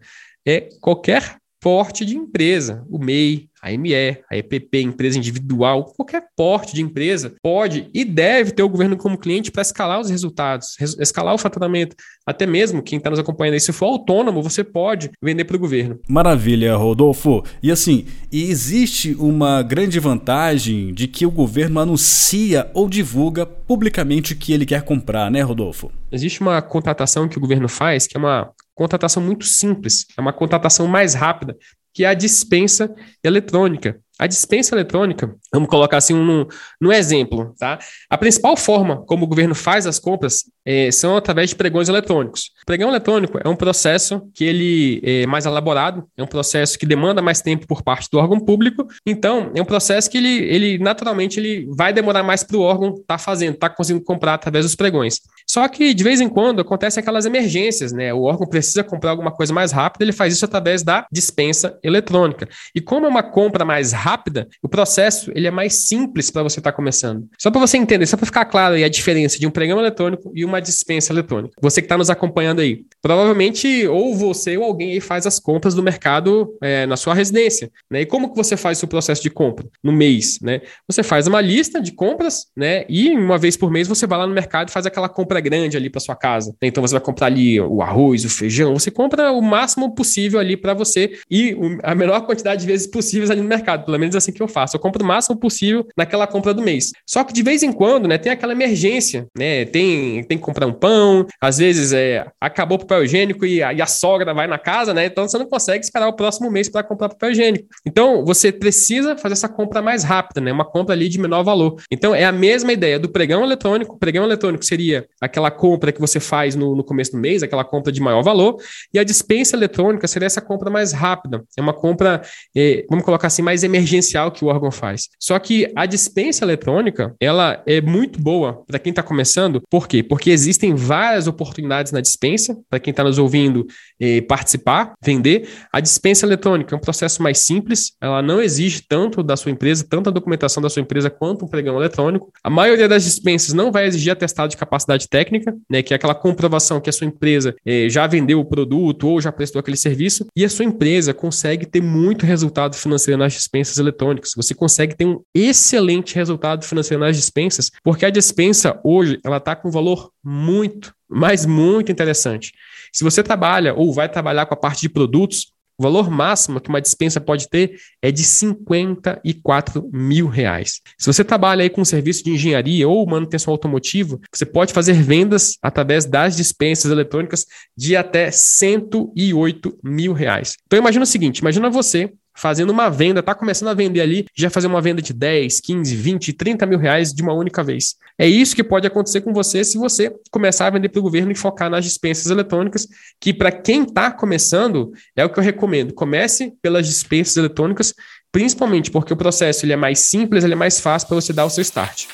é 0.47 0.69
qualquer 0.81 1.39
porte 1.65 2.05
de 2.05 2.15
empresa, 2.15 2.85
o 2.91 2.99
MEI, 2.99 3.49
a 3.63 3.71
ME, 3.79 3.95
a 4.31 4.37
EPP, 4.37 4.83
empresa 4.83 5.17
individual, 5.17 5.87
qualquer 5.97 6.25
porte 6.37 6.75
de 6.75 6.83
empresa 6.83 7.35
pode 7.43 7.89
e 7.95 8.05
deve 8.05 8.51
ter 8.51 8.63
o 8.63 8.69
governo 8.69 8.99
como 8.99 9.17
cliente 9.17 9.51
para 9.51 9.63
escalar 9.63 9.99
os 9.99 10.11
resultados, 10.11 10.77
escalar 11.01 11.33
o 11.33 11.39
faturamento. 11.39 11.97
Até 12.27 12.45
mesmo 12.45 12.83
quem 12.83 12.99
está 12.99 13.09
nos 13.09 13.19
acompanhando 13.19 13.55
aí, 13.55 13.61
se 13.61 13.73
for 13.73 13.87
autônomo, 13.87 14.43
você 14.43 14.63
pode 14.63 15.11
vender 15.23 15.47
para 15.47 15.57
o 15.57 15.59
governo. 15.59 15.99
Maravilha, 16.07 16.77
Rodolfo. 16.77 17.43
E 17.63 17.73
assim, 17.73 18.05
existe 18.31 19.15
uma 19.19 19.63
grande 19.63 19.99
vantagem 19.99 20.93
de 20.93 21.09
que 21.09 21.25
o 21.25 21.31
governo 21.31 21.81
anuncia 21.81 22.71
ou 22.75 22.91
divulga 22.91 23.47
publicamente 23.47 24.35
o 24.35 24.37
que 24.37 24.53
ele 24.53 24.67
quer 24.67 24.83
comprar, 24.83 25.31
né, 25.31 25.41
Rodolfo? 25.41 25.91
Existe 26.13 26.43
uma 26.43 26.61
contratação 26.61 27.27
que 27.27 27.39
o 27.39 27.41
governo 27.41 27.71
faz, 27.71 28.07
que 28.07 28.19
é 28.19 28.21
uma 28.21 28.53
contratação 28.75 29.23
muito 29.23 29.45
simples, 29.45 30.07
é 30.17 30.21
uma 30.21 30.33
contratação 30.33 30.87
mais 30.87 31.15
rápida, 31.15 31.57
que 31.93 32.05
é 32.05 32.09
a 32.09 32.15
dispensa 32.15 32.93
eletrônica. 33.23 34.01
A 34.19 34.27
dispensa 34.27 34.75
eletrônica, 34.75 35.35
vamos 35.53 35.69
colocar 35.69 35.97
assim 35.97 36.15
um, 36.15 36.47
um 36.81 36.93
exemplo, 36.93 37.55
tá? 37.59 37.79
A 38.09 38.19
principal 38.19 38.57
forma 38.57 39.05
como 39.07 39.25
o 39.25 39.29
governo 39.29 39.55
faz 39.55 39.87
as 39.87 39.99
compras 39.99 40.45
é, 40.65 40.91
são 40.91 41.17
através 41.17 41.51
de 41.51 41.57
pregões 41.57 41.89
eletrônicos. 41.89 42.51
Pregão 42.65 42.89
eletrônico 42.89 43.39
é 43.43 43.49
um 43.49 43.57
processo 43.57 44.23
que 44.35 44.45
ele 44.45 45.01
é 45.05 45.27
mais 45.27 45.47
elaborado, 45.47 46.05
é 46.17 46.23
um 46.23 46.27
processo 46.27 46.79
que 46.79 46.87
demanda 46.87 47.21
mais 47.21 47.41
tempo 47.41 47.67
por 47.67 47.83
parte 47.83 48.09
do 48.11 48.19
órgão 48.19 48.41
público, 48.41 48.87
então 49.07 49.51
é 49.55 49.61
um 49.61 49.65
processo 49.65 50.11
que 50.11 50.19
ele, 50.19 50.45
ele 50.45 50.79
naturalmente 50.79 51.39
ele 51.39 51.69
vai 51.77 51.93
demorar 51.93 52.23
mais 52.23 52.43
para 52.43 52.57
o 52.57 52.61
órgão 52.61 52.91
estar 52.91 53.05
tá 53.07 53.19
fazendo, 53.19 53.55
estar 53.55 53.69
tá 53.69 53.75
conseguindo 53.75 54.05
comprar 54.05 54.35
através 54.35 54.65
dos 54.65 54.75
pregões. 54.75 55.21
Só 55.47 55.67
que 55.69 55.93
de 55.93 56.03
vez 56.03 56.21
em 56.21 56.29
quando 56.29 56.61
acontecem 56.61 57.01
aquelas 57.01 57.27
emergências, 57.27 57.93
né? 57.93 58.13
O 58.15 58.23
órgão 58.23 58.47
precisa 58.47 58.83
comprar 58.83 59.11
alguma 59.11 59.31
coisa 59.31 59.53
mais 59.53 59.73
rápida, 59.73 60.05
ele 60.05 60.13
faz 60.13 60.33
isso 60.35 60.45
através 60.45 60.83
da 60.83 61.07
dispensa 61.13 61.79
eletrônica. 61.83 62.49
E 62.75 62.81
como 62.81 63.07
é 63.07 63.09
uma 63.09 63.23
compra 63.23 63.65
mais 63.65 63.93
rápida, 63.93 64.49
o 64.63 64.69
processo 64.69 65.31
ele 65.35 65.47
é 65.47 65.51
mais 65.51 65.87
simples 65.87 66.31
para 66.31 66.43
você 66.43 66.61
estar 66.61 66.73
tá 66.73 66.77
começando. 66.77 67.29
Só 67.39 67.51
para 67.51 67.61
você 67.61 67.77
entender, 67.77 68.07
só 68.07 68.17
para 68.17 68.27
ficar 68.27 68.45
claro 68.47 68.75
aí 68.75 68.85
a 68.85 68.89
diferença 68.89 69.39
de 69.39 69.47
um 69.47 69.51
pregão 69.51 69.79
eletrônico 69.79 70.33
e 70.35 70.45
uma 70.45 70.54
dispensa 70.61 71.13
eletrônica. 71.13 71.55
Você 71.61 71.81
que 71.81 71.87
está 71.87 71.97
nos 71.97 72.11
acompanhando 72.11 72.61
aí, 72.61 72.85
provavelmente 73.01 73.87
ou 73.87 74.15
você 74.15 74.57
ou 74.57 74.65
alguém 74.65 74.93
aí 74.93 75.01
faz 75.01 75.27
as 75.27 75.39
compras 75.39 75.75
do 75.75 75.83
mercado 75.83 76.57
é, 76.63 76.87
na 76.87 76.97
sua 76.97 77.15
residência, 77.15 77.71
né? 77.91 78.03
E 78.03 78.07
como 78.07 78.31
que 78.31 78.37
você 78.37 78.57
faz 78.57 78.83
o 78.83 78.87
processo 78.87 79.23
de 79.23 79.31
compra 79.31 79.67
no 79.83 79.93
mês, 79.93 80.39
né? 80.41 80.61
Você 80.89 81.03
faz 81.03 81.27
uma 81.27 81.41
lista 81.41 81.81
de 81.81 81.93
compras, 81.93 82.47
né? 82.57 82.85
E 82.89 83.11
uma 83.11 83.39
vez 83.39 83.57
por 83.57 83.71
mês 83.71 83.89
você 83.89 84.07
vai 84.07 84.19
lá 84.19 84.27
no 84.27 84.35
mercado 84.35 84.69
e 84.69 84.73
faz 84.73 84.87
aquela 84.87 85.09
compra 85.09 85.41
grande 85.41 85.77
ali 85.77 85.91
para 85.91 86.01
sua 86.01 86.17
casa. 86.17 86.55
Então 86.63 86.83
você 86.83 86.95
vai 86.95 87.03
comprar 87.03 87.27
ali 87.27 87.61
o 87.61 87.83
arroz, 87.83 88.25
o 88.25 88.29
feijão, 88.29 88.75
você 88.75 88.91
compra 88.91 89.33
o 89.33 89.41
máximo 89.41 89.95
possível 89.95 90.41
ali 90.41 90.57
para 90.57 90.75
você 90.75 91.19
e 91.31 91.57
a 91.83 91.95
menor 91.95 92.21
quantidade 92.23 92.63
de 92.63 92.67
vezes 92.67 92.87
possíveis 92.87 93.31
ali 93.31 93.41
no 93.41 93.49
mercado, 93.49 93.85
pelo 93.85 93.99
menos 93.99 94.17
assim 94.17 94.33
que 94.33 94.43
eu 94.43 94.49
faço. 94.49 94.77
Eu 94.77 94.81
compro 94.81 95.03
o 95.05 95.07
máximo 95.07 95.37
possível 95.37 95.87
naquela 95.97 96.27
compra 96.27 96.55
do 96.55 96.63
mês. 96.63 96.93
Só 97.07 97.25
que 97.25 97.33
de 97.33 97.43
vez 97.43 97.63
em 97.63 97.73
quando, 97.73 98.09
né, 98.09 98.19
tem 98.19 98.33
aquela 98.33 98.53
emergência, 98.53 99.27
né? 99.37 99.65
Tem, 99.65 100.23
tem 100.25 100.39
comprar 100.45 100.67
um 100.67 100.73
pão, 100.73 101.27
às 101.41 101.59
vezes 101.59 101.93
é, 101.93 102.27
acabou 102.41 102.77
o 102.77 102.81
papel 102.81 103.05
higiênico 103.05 103.47
e 103.47 103.63
a, 103.63 103.73
e 103.73 103.81
a 103.81 103.87
sogra 103.87 104.33
vai 104.35 104.47
na 104.47 104.59
casa, 104.59 104.93
né? 104.93 105.07
Então 105.07 105.27
você 105.27 105.39
não 105.39 105.47
consegue 105.47 105.85
esperar 105.85 106.09
o 106.09 106.13
próximo 106.13 106.51
mês 106.51 106.69
para 106.69 106.83
comprar 106.83 107.09
papel 107.09 107.31
higiênico. 107.31 107.67
Então 107.87 108.25
você 108.25 108.53
precisa 108.53 109.17
fazer 109.17 109.33
essa 109.33 109.49
compra 109.49 109.81
mais 109.81 110.05
rápida, 110.05 110.41
né? 110.41 110.53
Uma 110.53 110.65
compra 110.65 110.95
ali 110.95 111.09
de 111.09 111.19
menor 111.19 111.43
valor. 111.43 111.83
Então 111.91 112.15
é 112.15 112.25
a 112.25 112.33
mesma 112.33 112.73
ideia 112.73 112.99
do 112.99 113.09
pregão 113.09 113.43
eletrônico. 113.43 113.95
O 113.95 113.99
pregão 113.99 114.25
eletrônico 114.25 114.65
seria 114.65 115.07
aquela 115.21 115.51
compra 115.51 115.93
que 115.93 116.01
você 116.01 116.21
faz 116.21 116.55
no, 116.55 116.77
no 116.77 116.85
começo 116.85 117.13
do 117.13 117.19
mês, 117.19 117.43
aquela 117.43 117.65
compra 117.65 117.91
de 117.91 118.01
maior 118.01 118.23
valor, 118.23 118.57
e 118.93 118.99
a 118.99 119.05
dispensa 119.05 119.57
eletrônica 119.57 120.07
seria 120.07 120.27
essa 120.27 120.41
compra 120.41 120.71
mais 120.71 120.93
rápida. 120.93 121.43
É 121.57 121.63
uma 121.63 121.73
compra, 121.73 122.23
é, 122.55 122.85
vamos 122.89 123.05
colocar 123.05 123.29
assim, 123.29 123.43
mais 123.43 123.65
emergencial 123.65 124.31
que 124.31 124.45
o 124.45 124.49
órgão 124.49 124.71
faz. 124.71 125.09
Só 125.19 125.39
que 125.39 125.73
a 125.75 125.87
dispensa 125.87 126.45
eletrônica, 126.45 127.15
ela 127.21 127.63
é 127.67 127.81
muito 127.81 128.21
boa 128.21 128.63
para 128.67 128.79
quem 128.79 128.91
está 128.91 129.03
começando. 129.03 129.63
Por 129.71 129.89
quê? 129.89 130.03
Porque 130.03 130.31
existem 130.35 130.75
várias 130.75 131.27
oportunidades 131.27 131.93
na 131.93 132.01
dispensa, 132.01 132.59
para 132.69 132.81
quem 132.81 132.91
está 132.91 133.03
nos 133.03 133.19
ouvindo 133.19 133.67
eh, 134.01 134.21
participar, 134.23 134.93
vender. 135.03 135.49
A 135.73 135.81
dispensa 135.81 136.27
eletrônica 136.27 136.75
é 136.75 136.77
um 136.77 136.81
processo 136.81 137.23
mais 137.23 137.39
simples, 137.39 137.93
ela 138.01 138.23
não 138.23 138.41
exige 138.41 138.83
tanto 138.89 139.23
da 139.23 139.37
sua 139.37 139.51
empresa, 139.51 139.87
tanto 139.89 140.11
a 140.11 140.13
documentação 140.13 140.63
da 140.63 140.69
sua 140.69 140.83
empresa 140.83 141.11
quanto 141.11 141.45
um 141.45 141.49
pregão 141.49 141.77
eletrônico. 141.77 142.33
A 142.43 142.51
maioria 142.51 142.89
das 142.89 143.05
dispensas 143.05 143.53
não 143.53 143.71
vai 143.71 143.87
exigir 143.87 144.13
atestado 144.13 144.51
de 144.51 144.57
capacidade 144.57 145.09
técnica, 145.09 145.55
né, 145.71 145.83
que 145.83 145.95
é 145.95 145.97
aquela 145.97 146.15
comprovação 146.15 146.81
que 146.81 146.91
a 146.91 146.93
sua 146.93 147.07
empresa 147.07 147.55
eh, 147.65 147.89
já 147.89 148.07
vendeu 148.07 148.41
o 148.41 148.45
produto 148.45 149.09
ou 149.09 149.21
já 149.21 149.33
prestou 149.33 149.61
aquele 149.61 149.77
serviço, 149.77 150.27
e 150.37 150.45
a 150.45 150.49
sua 150.49 150.65
empresa 150.65 151.15
consegue 151.15 151.67
ter 151.67 151.83
muito 151.83 152.27
resultado 152.27 152.77
financeiro 152.77 153.19
nas 153.19 153.33
dispensas 153.33 153.79
eletrônicas. 153.79 154.33
Você 154.37 154.55
consegue 154.55 154.97
ter 154.97 155.07
um 155.07 155.21
excelente 155.35 156.15
resultado 156.15 156.65
financeiro 156.65 157.03
nas 157.03 157.17
dispensas, 157.17 157.71
porque 157.83 158.05
a 158.05 158.11
dispensa 158.11 158.81
hoje 158.85 159.19
ela 159.25 159.39
está 159.39 159.55
com 159.55 159.69
um 159.69 159.73
valor 159.73 160.11
muito, 160.23 160.95
mas 161.09 161.47
muito 161.47 161.93
interessante. 161.93 162.53
Se 162.95 163.03
você 163.03 163.25
trabalha 163.25 163.75
ou 163.75 163.93
vai 163.93 164.09
trabalhar 164.09 164.47
com 164.47 164.55
a 164.55 164.57
parte 164.57 164.83
de 164.83 164.89
produtos, 164.89 165.53
o 165.77 165.83
valor 165.83 166.09
máximo 166.09 166.61
que 166.61 166.69
uma 166.69 166.81
dispensa 166.81 167.21
pode 167.21 167.49
ter 167.49 167.77
é 168.01 168.13
de 168.13 168.23
54 168.23 169.91
mil 169.93 170.29
reais. 170.29 170.81
Se 170.97 171.13
você 171.13 171.25
trabalha 171.25 171.63
aí 171.63 171.71
com 171.71 171.85
serviço 171.85 172.23
de 172.23 172.31
engenharia 172.31 172.89
ou 172.89 173.05
manutenção 173.05 173.53
automotiva, 173.53 174.21
você 174.33 174.47
pode 174.47 174.73
fazer 174.73 174.93
vendas 174.93 175.59
através 175.61 176.05
das 176.05 176.37
dispensas 176.37 176.93
eletrônicas 176.93 177.47
de 177.77 177.97
até 177.97 178.31
108 178.31 179.77
mil 179.83 180.13
reais. 180.13 180.55
Então 180.65 180.79
imagina 180.79 181.03
o 181.03 181.07
seguinte, 181.07 181.39
imagina 181.39 181.69
você 181.69 182.13
fazendo 182.35 182.71
uma 182.71 182.91
venda, 182.91 183.21
está 183.21 183.35
começando 183.35 183.69
a 183.69 183.75
vender 183.75 184.01
ali, 184.01 184.27
já 184.35 184.51
fazer 184.51 184.67
uma 184.67 184.81
venda 184.81 185.01
de 185.01 185.13
10, 185.13 185.61
15, 185.61 185.95
20, 185.95 186.33
30 186.33 186.67
mil 186.67 186.79
reais 186.79 187.13
de 187.13 187.23
uma 187.23 187.33
única 187.33 187.63
vez. 187.63 187.97
É 188.19 188.27
isso 188.27 188.57
que 188.57 188.65
pode 188.65 188.87
acontecer 188.87 189.21
com 189.21 189.33
você 189.33 189.65
se 189.65 189.79
você 189.79 190.13
começar 190.31 190.67
a 190.67 190.71
vender 190.71 190.89
para 190.89 191.01
o 191.01 191.03
governo 191.03 191.31
e 191.31 191.35
focar 191.35 191.71
nas 191.71 191.85
dispensas 191.85 192.27
eletrônicas, 192.27 192.89
que 193.21 193.33
para 193.33 193.53
quem 193.53 193.83
está 193.83 194.11
começando, 194.11 194.93
é 195.17 195.25
o 195.25 195.31
que 195.31 195.39
eu 195.39 195.45
recomendo. 195.45 195.95
Comece 195.95 196.53
pelas 196.61 196.87
dispensas 196.87 197.37
eletrônicas, 197.37 197.95
principalmente 198.33 198.91
porque 198.91 199.13
o 199.13 199.17
processo 199.17 199.65
ele 199.65 199.73
é 199.73 199.77
mais 199.77 200.01
simples, 200.01 200.43
ele 200.43 200.55
é 200.55 200.57
mais 200.57 200.81
fácil 200.81 201.09
para 201.09 201.15
você 201.17 201.33
dar 201.33 201.45
o 201.45 201.51
seu 201.51 201.63
start. 201.63 202.07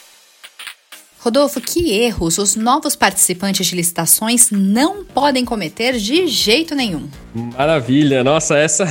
Rodolfo, 1.22 1.60
que 1.60 1.92
erros 1.92 2.38
os 2.38 2.56
novos 2.56 2.96
participantes 2.96 3.66
de 3.66 3.76
licitações 3.76 4.50
não 4.50 5.04
podem 5.04 5.44
cometer 5.44 5.98
de 5.98 6.26
jeito 6.26 6.74
nenhum? 6.74 7.10
Maravilha, 7.34 8.24
nossa, 8.24 8.56
essa 8.56 8.86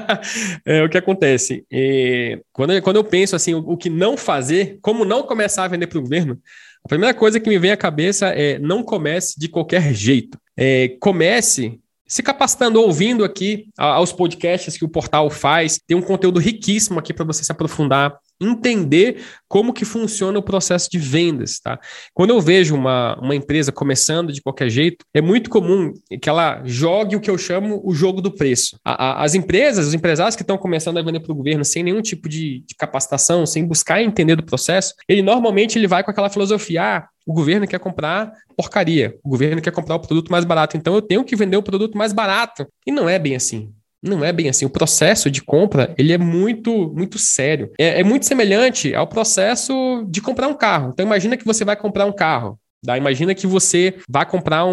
é 0.64 0.82
o 0.82 0.88
que 0.88 0.96
acontece. 0.96 1.66
E 1.70 2.40
quando, 2.50 2.72
eu, 2.72 2.82
quando 2.82 2.96
eu 2.96 3.04
penso 3.04 3.36
assim, 3.36 3.52
o, 3.52 3.58
o 3.58 3.76
que 3.76 3.90
não 3.90 4.16
fazer, 4.16 4.78
como 4.80 5.04
não 5.04 5.22
começar 5.22 5.64
a 5.64 5.68
vender 5.68 5.86
para 5.86 5.98
o 5.98 6.02
governo, 6.02 6.40
a 6.82 6.88
primeira 6.88 7.12
coisa 7.12 7.38
que 7.38 7.50
me 7.50 7.58
vem 7.58 7.72
à 7.72 7.76
cabeça 7.76 8.28
é 8.28 8.58
não 8.58 8.82
comece 8.82 9.38
de 9.38 9.46
qualquer 9.46 9.92
jeito. 9.92 10.38
É, 10.56 10.96
comece 10.98 11.78
se 12.06 12.22
capacitando, 12.22 12.80
ouvindo 12.80 13.22
aqui 13.22 13.68
aos 13.76 14.14
podcasts 14.14 14.78
que 14.78 14.84
o 14.84 14.88
portal 14.88 15.28
faz. 15.28 15.78
Tem 15.86 15.94
um 15.94 16.00
conteúdo 16.00 16.40
riquíssimo 16.40 16.98
aqui 16.98 17.12
para 17.12 17.24
você 17.26 17.44
se 17.44 17.52
aprofundar 17.52 18.16
entender 18.40 19.22
como 19.48 19.72
que 19.72 19.84
funciona 19.84 20.38
o 20.38 20.42
processo 20.42 20.90
de 20.90 20.98
vendas, 20.98 21.58
tá? 21.58 21.78
Quando 22.12 22.30
eu 22.30 22.40
vejo 22.40 22.74
uma, 22.74 23.18
uma 23.20 23.34
empresa 23.34 23.72
começando 23.72 24.32
de 24.32 24.42
qualquer 24.42 24.68
jeito, 24.68 25.04
é 25.14 25.20
muito 25.20 25.48
comum 25.48 25.92
que 26.20 26.28
ela 26.28 26.62
jogue 26.64 27.16
o 27.16 27.20
que 27.20 27.30
eu 27.30 27.38
chamo 27.38 27.80
o 27.84 27.94
jogo 27.94 28.20
do 28.20 28.30
preço. 28.30 28.78
A, 28.84 29.04
a, 29.04 29.24
as 29.24 29.34
empresas, 29.34 29.86
os 29.86 29.94
empresários 29.94 30.36
que 30.36 30.42
estão 30.42 30.58
começando 30.58 30.98
a 30.98 31.02
vender 31.02 31.20
para 31.20 31.32
o 31.32 31.36
governo 31.36 31.64
sem 31.64 31.82
nenhum 31.82 32.02
tipo 32.02 32.28
de, 32.28 32.64
de, 32.66 32.74
capacitação, 32.76 33.46
sem 33.46 33.64
buscar 33.64 34.02
entender 34.02 34.36
do 34.36 34.44
processo, 34.44 34.94
ele 35.08 35.22
normalmente 35.22 35.78
ele 35.78 35.86
vai 35.86 36.04
com 36.04 36.10
aquela 36.10 36.30
filosofia, 36.30 36.82
ah, 36.82 37.08
o 37.26 37.32
governo 37.32 37.66
quer 37.66 37.80
comprar 37.80 38.32
porcaria, 38.56 39.18
o 39.22 39.28
governo 39.28 39.60
quer 39.60 39.72
comprar 39.72 39.96
o 39.96 40.00
produto 40.00 40.30
mais 40.30 40.44
barato, 40.44 40.76
então 40.76 40.94
eu 40.94 41.02
tenho 41.02 41.24
que 41.24 41.36
vender 41.36 41.56
o 41.56 41.62
produto 41.62 41.98
mais 41.98 42.12
barato. 42.12 42.66
E 42.86 42.92
não 42.92 43.08
é 43.08 43.18
bem 43.18 43.36
assim. 43.36 43.72
Não 44.02 44.24
é 44.24 44.32
bem 44.32 44.48
assim. 44.48 44.64
O 44.64 44.70
processo 44.70 45.30
de 45.30 45.42
compra 45.42 45.94
ele 45.98 46.12
é 46.12 46.18
muito, 46.18 46.92
muito 46.94 47.18
sério. 47.18 47.70
É, 47.78 48.00
é 48.00 48.04
muito 48.04 48.26
semelhante 48.26 48.94
ao 48.94 49.06
processo 49.06 50.04
de 50.08 50.20
comprar 50.20 50.48
um 50.48 50.54
carro. 50.54 50.90
Então 50.92 51.04
imagina 51.06 51.36
que 51.36 51.44
você 51.44 51.64
vai 51.64 51.76
comprar 51.76 52.06
um 52.06 52.12
carro. 52.12 52.58
Tá? 52.84 52.96
Imagina 52.96 53.34
que 53.34 53.46
você 53.46 53.94
vai 54.08 54.24
comprar 54.26 54.64
um, 54.64 54.70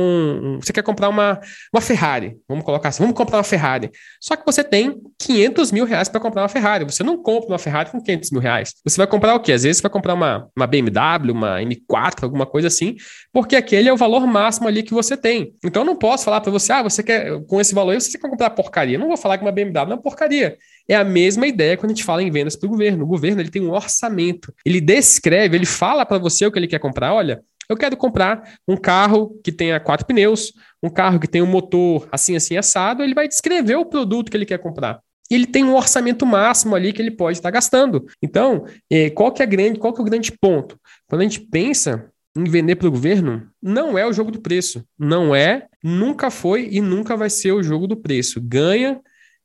um, 0.55 0.61
Você 0.61 0.71
quer 0.71 0.83
comprar 0.83 1.09
uma, 1.09 1.39
uma 1.73 1.81
Ferrari. 1.81 2.37
Vamos 2.47 2.63
colocar 2.63 2.89
assim: 2.89 3.01
vamos 3.01 3.15
comprar 3.15 3.37
uma 3.37 3.43
Ferrari. 3.43 3.89
Só 4.21 4.35
que 4.35 4.45
você 4.45 4.63
tem 4.63 5.01
500 5.19 5.71
mil 5.71 5.85
reais 5.85 6.09
para 6.09 6.19
comprar 6.19 6.43
uma 6.43 6.49
Ferrari. 6.49 6.85
Você 6.85 7.03
não 7.03 7.21
compra 7.21 7.49
uma 7.49 7.59
Ferrari 7.59 7.89
com 7.89 8.01
500 8.01 8.31
mil 8.31 8.41
reais. 8.41 8.73
Você 8.85 8.97
vai 8.97 9.07
comprar 9.07 9.35
o 9.35 9.39
quê? 9.39 9.53
Às 9.53 9.63
vezes 9.63 9.77
você 9.77 9.83
vai 9.83 9.91
comprar 9.91 10.13
uma, 10.13 10.47
uma 10.55 10.67
BMW, 10.67 11.31
uma 11.31 11.59
M4, 11.61 12.23
alguma 12.23 12.45
coisa 12.45 12.67
assim, 12.67 12.95
porque 13.31 13.55
aquele 13.55 13.89
é 13.89 13.93
o 13.93 13.97
valor 13.97 14.27
máximo 14.27 14.67
ali 14.67 14.83
que 14.83 14.93
você 14.93 15.17
tem. 15.17 15.53
Então 15.63 15.81
eu 15.81 15.85
não 15.85 15.95
posso 15.95 16.25
falar 16.25 16.41
para 16.41 16.51
você: 16.51 16.71
ah, 16.73 16.83
você 16.83 17.01
quer, 17.01 17.41
com 17.47 17.59
esse 17.59 17.73
valor 17.73 17.91
aí, 17.91 18.01
você 18.01 18.17
quer 18.17 18.29
comprar 18.29 18.49
porcaria. 18.51 18.95
Eu 18.95 18.99
não 18.99 19.07
vou 19.07 19.17
falar 19.17 19.37
que 19.37 19.43
uma 19.43 19.51
BMW 19.51 19.77
é 19.77 19.95
uma 19.95 20.01
porcaria. 20.01 20.57
É 20.87 20.95
a 20.95 21.03
mesma 21.03 21.47
ideia 21.47 21.77
quando 21.77 21.91
a 21.91 21.93
gente 21.95 22.03
fala 22.03 22.21
em 22.21 22.29
vendas 22.29 22.55
para 22.55 22.67
o 22.67 22.69
governo. 22.69 23.05
O 23.05 23.07
governo 23.07 23.41
ele 23.41 23.49
tem 23.49 23.61
um 23.61 23.71
orçamento. 23.71 24.53
Ele 24.65 24.81
descreve, 24.81 25.55
ele 25.55 25.65
fala 25.65 26.05
para 26.05 26.17
você 26.17 26.45
o 26.45 26.51
que 26.51 26.59
ele 26.59 26.67
quer 26.67 26.79
comprar. 26.79 27.13
Olha, 27.13 27.41
eu 27.69 27.77
quero 27.77 27.97
comprar 27.97 28.57
um 28.67 28.77
carro 28.77 29.39
que 29.43 29.51
tenha 29.51 29.79
quatro 29.79 30.05
pneus, 30.05 30.53
um 30.81 30.89
carro 30.89 31.19
que 31.19 31.27
tenha 31.27 31.43
um 31.43 31.47
motor 31.47 32.07
assim, 32.11 32.35
assim, 32.35 32.57
assado. 32.57 33.03
Ele 33.03 33.13
vai 33.13 33.27
descrever 33.27 33.75
o 33.75 33.85
produto 33.85 34.29
que 34.29 34.37
ele 34.37 34.45
quer 34.45 34.59
comprar. 34.59 34.99
Ele 35.29 35.47
tem 35.47 35.63
um 35.63 35.75
orçamento 35.75 36.25
máximo 36.25 36.75
ali 36.75 36.93
que 36.93 37.01
ele 37.01 37.11
pode 37.11 37.37
estar 37.37 37.49
gastando. 37.49 38.05
Então, 38.21 38.65
é, 38.89 39.09
qual 39.09 39.31
que 39.31 39.41
é 39.41 39.45
grande, 39.45 39.79
qual 39.79 39.93
que 39.93 39.99
é 39.99 40.03
o 40.03 40.05
grande 40.05 40.31
ponto? 40.31 40.77
Quando 41.07 41.21
a 41.21 41.23
gente 41.23 41.39
pensa 41.39 42.09
em 42.35 42.43
vender 42.43 42.75
para 42.75 42.87
o 42.87 42.91
governo, 42.91 43.47
não 43.61 43.97
é 43.97 44.05
o 44.05 44.13
jogo 44.13 44.31
do 44.31 44.41
preço. 44.41 44.83
Não 44.97 45.33
é, 45.33 45.67
nunca 45.83 46.29
foi 46.29 46.67
e 46.71 46.81
nunca 46.81 47.15
vai 47.15 47.29
ser 47.29 47.51
o 47.51 47.63
jogo 47.63 47.87
do 47.87 47.95
preço. 47.95 48.41
Ganha 48.41 48.99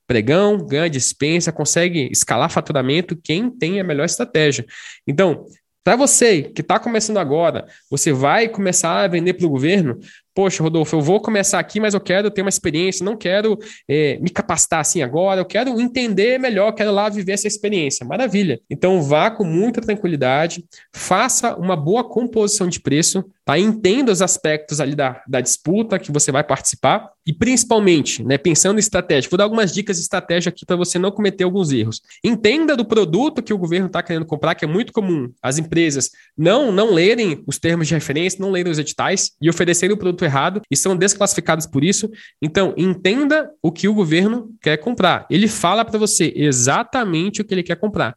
pregão, 0.06 0.56
ganha 0.56 0.88
dispensa, 0.88 1.52
consegue 1.52 2.08
escalar 2.10 2.50
faturamento 2.50 3.14
quem 3.22 3.50
tem 3.50 3.78
a 3.78 3.84
melhor 3.84 4.06
estratégia. 4.06 4.64
Então, 5.06 5.44
para 5.88 5.96
você 5.96 6.42
que 6.42 6.60
está 6.60 6.78
começando 6.78 7.16
agora, 7.16 7.64
você 7.90 8.12
vai 8.12 8.46
começar 8.46 9.04
a 9.04 9.08
vender 9.08 9.32
para 9.32 9.46
o 9.46 9.48
governo, 9.48 9.98
poxa, 10.34 10.62
Rodolfo, 10.62 10.94
eu 10.94 11.00
vou 11.00 11.18
começar 11.18 11.58
aqui, 11.58 11.80
mas 11.80 11.94
eu 11.94 12.00
quero 12.00 12.30
ter 12.30 12.42
uma 12.42 12.50
experiência, 12.50 13.02
não 13.02 13.16
quero 13.16 13.58
é, 13.88 14.18
me 14.20 14.28
capacitar 14.28 14.80
assim 14.80 15.00
agora, 15.00 15.40
eu 15.40 15.46
quero 15.46 15.80
entender 15.80 16.38
melhor, 16.38 16.72
quero 16.72 16.92
lá 16.92 17.08
viver 17.08 17.32
essa 17.32 17.48
experiência. 17.48 18.06
Maravilha. 18.06 18.60
Então 18.68 19.00
vá 19.00 19.30
com 19.30 19.44
muita 19.44 19.80
tranquilidade, 19.80 20.62
faça 20.94 21.56
uma 21.56 21.74
boa 21.74 22.04
composição 22.04 22.68
de 22.68 22.80
preço, 22.80 23.24
tá? 23.42 23.58
Entenda 23.58 24.12
os 24.12 24.20
aspectos 24.20 24.82
ali 24.82 24.94
da, 24.94 25.22
da 25.26 25.40
disputa 25.40 25.98
que 25.98 26.12
você 26.12 26.30
vai 26.30 26.44
participar 26.44 27.10
e 27.28 27.32
principalmente, 27.34 28.24
né, 28.24 28.38
pensando 28.38 28.78
em 28.78 28.80
estratégia, 28.80 29.28
vou 29.28 29.36
dar 29.36 29.44
algumas 29.44 29.70
dicas 29.70 29.98
de 29.98 30.02
estratégia 30.02 30.48
aqui 30.48 30.64
para 30.64 30.76
você 30.76 30.98
não 30.98 31.10
cometer 31.10 31.44
alguns 31.44 31.70
erros. 31.70 32.00
Entenda 32.24 32.74
do 32.74 32.86
produto 32.86 33.42
que 33.42 33.52
o 33.52 33.58
governo 33.58 33.86
está 33.86 34.02
querendo 34.02 34.24
comprar, 34.24 34.54
que 34.54 34.64
é 34.64 34.68
muito 34.68 34.94
comum 34.94 35.30
as 35.42 35.58
empresas 35.58 36.10
não 36.34 36.72
não 36.72 36.94
lerem 36.94 37.44
os 37.46 37.58
termos 37.58 37.86
de 37.86 37.92
referência, 37.92 38.40
não 38.40 38.50
lerem 38.50 38.72
os 38.72 38.78
editais 38.78 39.32
e 39.42 39.50
oferecerem 39.50 39.94
o 39.94 39.98
produto 39.98 40.24
errado 40.24 40.62
e 40.70 40.76
são 40.76 40.96
desclassificados 40.96 41.66
por 41.66 41.84
isso. 41.84 42.10
Então, 42.40 42.72
entenda 42.78 43.50
o 43.60 43.70
que 43.70 43.88
o 43.88 43.92
governo 43.92 44.48
quer 44.62 44.78
comprar. 44.78 45.26
Ele 45.28 45.48
fala 45.48 45.84
para 45.84 45.98
você 45.98 46.32
exatamente 46.34 47.42
o 47.42 47.44
que 47.44 47.52
ele 47.52 47.62
quer 47.62 47.76
comprar. 47.76 48.16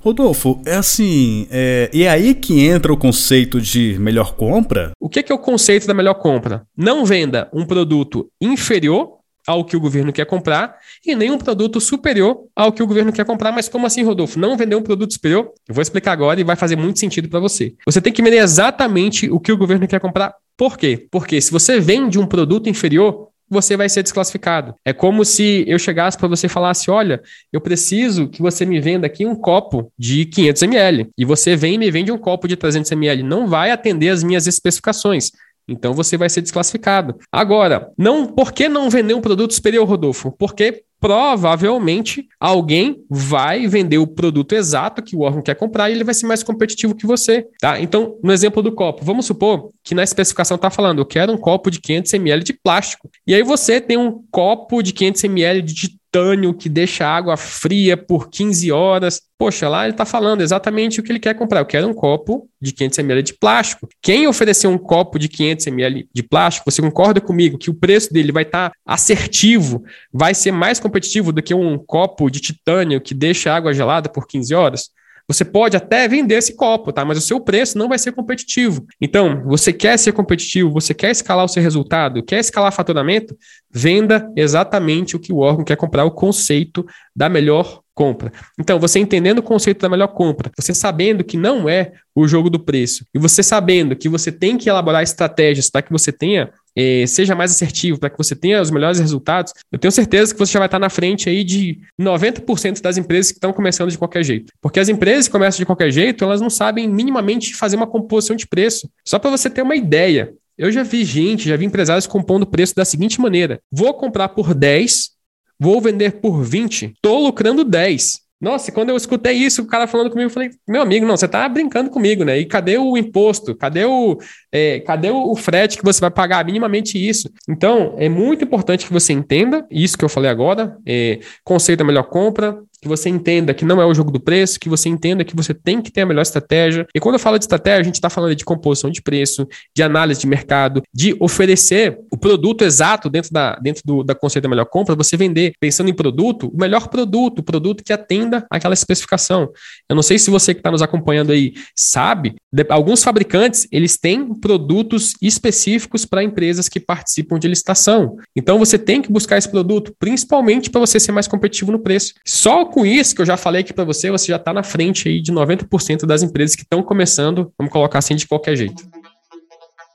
Rodolfo, 0.00 0.60
é 0.64 0.76
assim, 0.76 1.46
é, 1.50 1.90
e 1.92 2.04
é 2.04 2.08
aí 2.08 2.34
que 2.34 2.66
entra 2.66 2.92
o 2.92 2.96
conceito 2.96 3.60
de 3.60 3.98
melhor 3.98 4.34
compra? 4.34 4.92
O 5.00 5.08
que 5.08 5.18
é, 5.18 5.22
que 5.22 5.32
é 5.32 5.34
o 5.34 5.38
conceito 5.38 5.86
da 5.86 5.94
melhor 5.94 6.14
compra? 6.14 6.64
Não 6.76 7.04
venda 7.04 7.48
um 7.52 7.64
produto 7.66 8.30
inferior 8.40 9.18
ao 9.46 9.64
que 9.64 9.76
o 9.76 9.80
governo 9.80 10.12
quer 10.12 10.26
comprar 10.26 10.76
e 11.04 11.16
nem 11.16 11.30
um 11.30 11.38
produto 11.38 11.80
superior 11.80 12.44
ao 12.54 12.70
que 12.70 12.82
o 12.82 12.86
governo 12.86 13.12
quer 13.12 13.24
comprar. 13.24 13.50
Mas 13.50 13.68
como 13.68 13.86
assim, 13.86 14.02
Rodolfo? 14.02 14.38
Não 14.38 14.56
vender 14.58 14.76
um 14.76 14.82
produto 14.82 15.14
superior? 15.14 15.50
Eu 15.66 15.74
vou 15.74 15.80
explicar 15.80 16.12
agora 16.12 16.38
e 16.38 16.44
vai 16.44 16.54
fazer 16.54 16.76
muito 16.76 16.98
sentido 16.98 17.28
para 17.28 17.40
você. 17.40 17.74
Você 17.86 18.00
tem 18.00 18.12
que 18.12 18.22
vender 18.22 18.38
exatamente 18.38 19.30
o 19.30 19.40
que 19.40 19.50
o 19.50 19.56
governo 19.56 19.88
quer 19.88 20.00
comprar 20.00 20.34
por 20.58 20.76
quê? 20.76 21.06
Porque 21.10 21.40
se 21.40 21.52
você 21.52 21.78
vende 21.78 22.18
um 22.18 22.26
produto 22.26 22.68
inferior, 22.68 23.28
você 23.50 23.76
vai 23.76 23.88
ser 23.88 24.02
desclassificado. 24.02 24.74
É 24.84 24.92
como 24.92 25.24
se 25.24 25.64
eu 25.66 25.78
chegasse 25.78 26.16
para 26.16 26.28
você 26.28 26.46
e 26.46 26.50
falasse: 26.50 26.90
olha, 26.90 27.22
eu 27.52 27.60
preciso 27.60 28.28
que 28.28 28.42
você 28.42 28.64
me 28.64 28.80
venda 28.80 29.06
aqui 29.06 29.26
um 29.26 29.34
copo 29.34 29.92
de 29.98 30.24
500 30.26 30.62
ml. 30.62 31.10
E 31.16 31.24
você 31.24 31.56
vem 31.56 31.74
e 31.74 31.78
me 31.78 31.90
vende 31.90 32.12
um 32.12 32.18
copo 32.18 32.46
de 32.48 32.56
300 32.56 32.92
ml. 32.92 33.22
Não 33.22 33.46
vai 33.46 33.70
atender 33.70 34.10
as 34.10 34.22
minhas 34.22 34.46
especificações. 34.46 35.30
Então 35.68 35.92
você 35.92 36.16
vai 36.16 36.30
ser 36.30 36.40
desclassificado. 36.40 37.18
Agora, 37.30 37.92
não, 37.96 38.26
por 38.26 38.52
que 38.52 38.68
não 38.68 38.88
vender 38.88 39.14
um 39.14 39.20
produto 39.20 39.52
superior, 39.52 39.86
Rodolfo? 39.86 40.32
Porque 40.32 40.84
provavelmente 41.00 42.26
alguém 42.40 43.04
vai 43.08 43.66
vender 43.66 43.98
o 43.98 44.06
produto 44.06 44.54
exato 44.54 45.02
que 45.02 45.16
o 45.16 45.20
órgão 45.20 45.42
quer 45.42 45.54
comprar 45.54 45.88
e 45.88 45.92
ele 45.92 46.04
vai 46.04 46.14
ser 46.14 46.26
mais 46.26 46.42
competitivo 46.42 46.94
que 46.94 47.06
você, 47.06 47.46
tá? 47.60 47.80
Então, 47.80 48.16
no 48.22 48.32
exemplo 48.32 48.62
do 48.62 48.72
copo, 48.72 49.04
vamos 49.04 49.26
supor 49.26 49.70
que 49.82 49.94
na 49.94 50.02
especificação 50.02 50.56
está 50.56 50.70
falando, 50.70 50.98
eu 50.98 51.06
quero 51.06 51.32
um 51.32 51.38
copo 51.38 51.70
de 51.70 51.80
500 51.80 52.12
ml 52.14 52.44
de 52.44 52.52
plástico. 52.52 53.08
E 53.26 53.34
aí 53.34 53.42
você 53.42 53.80
tem 53.80 53.96
um 53.96 54.22
copo 54.30 54.82
de 54.82 54.92
500 54.92 55.24
ml 55.24 55.62
de 55.62 55.97
titânio 56.08 56.54
que 56.54 56.68
deixa 56.68 57.06
a 57.06 57.14
água 57.14 57.36
fria 57.36 57.96
por 57.96 58.28
15 58.30 58.72
horas. 58.72 59.20
Poxa, 59.38 59.68
lá 59.68 59.84
ele 59.84 59.92
está 59.92 60.04
falando 60.04 60.40
exatamente 60.40 60.98
o 60.98 61.02
que 61.02 61.12
ele 61.12 61.18
quer 61.18 61.34
comprar. 61.34 61.60
Eu 61.60 61.66
quero 61.66 61.86
um 61.86 61.94
copo 61.94 62.48
de 62.60 62.72
500 62.72 62.98
ml 62.98 63.22
de 63.22 63.34
plástico. 63.34 63.88
Quem 64.02 64.26
oferecer 64.26 64.66
um 64.66 64.78
copo 64.78 65.18
de 65.18 65.28
500 65.28 65.66
ml 65.68 66.08
de 66.12 66.22
plástico, 66.22 66.70
você 66.70 66.82
concorda 66.82 67.20
comigo 67.20 67.58
que 67.58 67.70
o 67.70 67.74
preço 67.74 68.12
dele 68.12 68.32
vai 68.32 68.42
estar 68.42 68.70
tá 68.70 68.76
assertivo, 68.86 69.84
vai 70.12 70.34
ser 70.34 70.50
mais 70.50 70.80
competitivo 70.80 71.32
do 71.32 71.42
que 71.42 71.54
um 71.54 71.78
copo 71.78 72.30
de 72.30 72.40
titânio 72.40 73.00
que 73.00 73.14
deixa 73.14 73.52
a 73.52 73.56
água 73.56 73.72
gelada 73.72 74.08
por 74.08 74.26
15 74.26 74.54
horas? 74.54 74.90
Você 75.28 75.44
pode 75.44 75.76
até 75.76 76.08
vender 76.08 76.36
esse 76.36 76.56
copo, 76.56 76.90
tá? 76.90 77.04
Mas 77.04 77.18
o 77.18 77.20
seu 77.20 77.38
preço 77.38 77.76
não 77.76 77.86
vai 77.86 77.98
ser 77.98 78.12
competitivo. 78.12 78.86
Então, 78.98 79.42
você 79.44 79.74
quer 79.74 79.98
ser 79.98 80.12
competitivo, 80.12 80.72
você 80.72 80.94
quer 80.94 81.10
escalar 81.10 81.44
o 81.44 81.48
seu 81.48 81.62
resultado, 81.62 82.24
quer 82.24 82.40
escalar 82.40 82.72
faturamento, 82.72 83.36
venda 83.70 84.32
exatamente 84.34 85.14
o 85.14 85.20
que 85.20 85.32
o 85.32 85.38
órgão 85.38 85.64
quer 85.64 85.76
comprar, 85.76 86.04
o 86.04 86.10
conceito 86.10 86.84
da 87.14 87.28
melhor 87.28 87.82
compra. 87.98 88.32
Então, 88.56 88.78
você 88.78 89.00
entendendo 89.00 89.40
o 89.40 89.42
conceito 89.42 89.80
da 89.80 89.88
melhor 89.88 90.06
compra, 90.06 90.52
você 90.56 90.72
sabendo 90.72 91.24
que 91.24 91.36
não 91.36 91.68
é 91.68 91.94
o 92.14 92.28
jogo 92.28 92.48
do 92.48 92.60
preço, 92.60 93.04
e 93.12 93.18
você 93.18 93.42
sabendo 93.42 93.96
que 93.96 94.08
você 94.08 94.30
tem 94.30 94.56
que 94.56 94.70
elaborar 94.70 95.02
estratégias 95.02 95.68
para 95.68 95.82
que 95.82 95.90
você 95.90 96.12
tenha 96.12 96.48
eh, 96.76 97.04
seja 97.08 97.34
mais 97.34 97.50
assertivo, 97.50 97.98
para 97.98 98.08
que 98.08 98.16
você 98.16 98.36
tenha 98.36 98.62
os 98.62 98.70
melhores 98.70 99.00
resultados, 99.00 99.52
eu 99.72 99.80
tenho 99.80 99.90
certeza 99.90 100.32
que 100.32 100.38
você 100.38 100.52
já 100.52 100.60
vai 100.60 100.68
estar 100.68 100.78
na 100.78 100.88
frente 100.88 101.28
aí 101.28 101.42
de 101.42 101.80
90% 102.00 102.80
das 102.80 102.96
empresas 102.96 103.32
que 103.32 103.38
estão 103.38 103.52
começando 103.52 103.90
de 103.90 103.98
qualquer 103.98 104.22
jeito. 104.22 104.52
Porque 104.60 104.78
as 104.78 104.88
empresas 104.88 105.26
que 105.26 105.32
começam 105.32 105.58
de 105.58 105.66
qualquer 105.66 105.90
jeito, 105.90 106.22
elas 106.22 106.40
não 106.40 106.48
sabem 106.48 106.88
minimamente 106.88 107.56
fazer 107.56 107.74
uma 107.74 107.86
composição 107.86 108.36
de 108.36 108.46
preço. 108.46 108.88
Só 109.04 109.18
para 109.18 109.30
você 109.30 109.50
ter 109.50 109.62
uma 109.62 109.74
ideia, 109.74 110.32
eu 110.56 110.70
já 110.70 110.84
vi 110.84 111.04
gente, 111.04 111.48
já 111.48 111.56
vi 111.56 111.64
empresários 111.64 112.06
compondo 112.06 112.46
preço 112.46 112.76
da 112.76 112.84
seguinte 112.84 113.20
maneira: 113.20 113.60
vou 113.72 113.92
comprar 113.92 114.28
por 114.28 114.54
10, 114.54 115.17
vou 115.58 115.80
vender 115.80 116.20
por 116.20 116.42
20, 116.42 116.92
estou 116.94 117.24
lucrando 117.24 117.64
10. 117.64 118.28
Nossa, 118.40 118.70
quando 118.70 118.90
eu 118.90 118.96
escutei 118.96 119.32
isso, 119.32 119.62
o 119.62 119.66
cara 119.66 119.88
falando 119.88 120.10
comigo, 120.10 120.28
eu 120.28 120.32
falei, 120.32 120.50
meu 120.66 120.80
amigo, 120.80 121.04
não, 121.04 121.16
você 121.16 121.26
tá 121.26 121.48
brincando 121.48 121.90
comigo, 121.90 122.24
né? 122.24 122.38
E 122.38 122.46
cadê 122.46 122.78
o 122.78 122.96
imposto? 122.96 123.52
Cadê 123.56 123.84
o, 123.84 124.16
é, 124.52 124.78
cadê 124.80 125.10
o 125.10 125.34
frete 125.34 125.76
que 125.76 125.84
você 125.84 126.00
vai 126.00 126.10
pagar 126.10 126.44
minimamente 126.44 126.96
isso? 126.96 127.28
Então, 127.48 127.96
é 127.98 128.08
muito 128.08 128.44
importante 128.44 128.86
que 128.86 128.92
você 128.92 129.12
entenda 129.12 129.66
isso 129.68 129.98
que 129.98 130.04
eu 130.04 130.08
falei 130.08 130.30
agora, 130.30 130.76
é, 130.86 131.18
conceito 131.42 131.80
da 131.80 131.84
melhor 131.84 132.04
compra, 132.04 132.62
que 132.80 132.88
você 132.88 133.08
entenda 133.08 133.52
que 133.52 133.64
não 133.64 133.80
é 133.80 133.86
o 133.86 133.94
jogo 133.94 134.10
do 134.10 134.20
preço, 134.20 134.58
que 134.58 134.68
você 134.68 134.88
entenda 134.88 135.24
que 135.24 135.34
você 135.34 135.52
tem 135.52 135.80
que 135.80 135.90
ter 135.90 136.02
a 136.02 136.06
melhor 136.06 136.22
estratégia. 136.22 136.86
E 136.94 137.00
quando 137.00 137.14
eu 137.14 137.18
falo 137.18 137.38
de 137.38 137.44
estratégia, 137.44 137.80
a 137.80 137.84
gente 137.84 137.94
está 137.94 138.08
falando 138.08 138.34
de 138.34 138.44
composição 138.44 138.90
de 138.90 139.02
preço, 139.02 139.46
de 139.74 139.82
análise 139.82 140.20
de 140.20 140.26
mercado, 140.26 140.82
de 140.94 141.16
oferecer 141.20 141.98
o 142.10 142.16
produto 142.16 142.62
exato 142.62 143.10
dentro 143.10 143.32
da, 143.32 143.56
dentro 143.56 143.82
do, 143.84 144.04
da 144.04 144.14
conceito 144.14 144.44
da 144.44 144.48
melhor 144.48 144.66
compra, 144.66 144.94
você 144.94 145.16
vender 145.16 145.52
pensando 145.60 145.88
em 145.88 145.94
produto, 145.94 146.48
o 146.48 146.56
melhor 146.56 146.88
produto, 146.88 147.40
o 147.40 147.42
produto 147.42 147.82
que 147.82 147.92
atenda 147.92 148.46
aquela 148.50 148.74
especificação. 148.74 149.50
Eu 149.88 149.96
não 149.96 150.02
sei 150.02 150.18
se 150.18 150.30
você 150.30 150.54
que 150.54 150.60
está 150.60 150.70
nos 150.70 150.82
acompanhando 150.82 151.32
aí 151.32 151.54
sabe, 151.76 152.36
de, 152.52 152.64
alguns 152.68 153.02
fabricantes 153.02 153.66
eles 153.72 153.96
têm 153.96 154.34
produtos 154.34 155.14
específicos 155.20 156.04
para 156.04 156.22
empresas 156.22 156.68
que 156.68 156.78
participam 156.78 157.38
de 157.38 157.48
licitação. 157.48 158.16
Então 158.36 158.58
você 158.58 158.78
tem 158.78 159.02
que 159.02 159.10
buscar 159.10 159.36
esse 159.36 159.48
produto, 159.48 159.94
principalmente 159.98 160.70
para 160.70 160.80
você 160.80 161.00
ser 161.00 161.12
mais 161.12 161.26
competitivo 161.26 161.72
no 161.72 161.78
preço. 161.78 162.14
Só 162.24 162.67
com 162.72 162.86
isso 162.86 163.14
que 163.14 163.20
eu 163.20 163.26
já 163.26 163.36
falei 163.36 163.62
aqui 163.62 163.72
para 163.72 163.84
você, 163.84 164.10
você 164.10 164.26
já 164.26 164.36
está 164.36 164.52
na 164.52 164.62
frente 164.62 165.08
aí 165.08 165.20
de 165.20 165.32
90% 165.32 166.06
das 166.06 166.22
empresas 166.22 166.54
que 166.54 166.62
estão 166.62 166.82
começando, 166.82 167.52
vamos 167.58 167.72
colocar 167.72 167.98
assim 167.98 168.16
de 168.16 168.26
qualquer 168.26 168.56
jeito. 168.56 168.88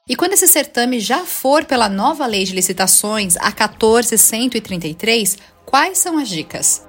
E 0.08 0.16
quando 0.16 0.34
esse 0.34 0.48
certame 0.48 1.00
já 1.00 1.20
for 1.20 1.64
pela 1.64 1.88
nova 1.88 2.26
lei 2.26 2.44
de 2.44 2.54
licitações, 2.54 3.38
a 3.38 3.52
14133, 3.52 5.38
quais 5.66 5.98
são 5.98 6.18
as 6.18 6.28
dicas? 6.28 6.86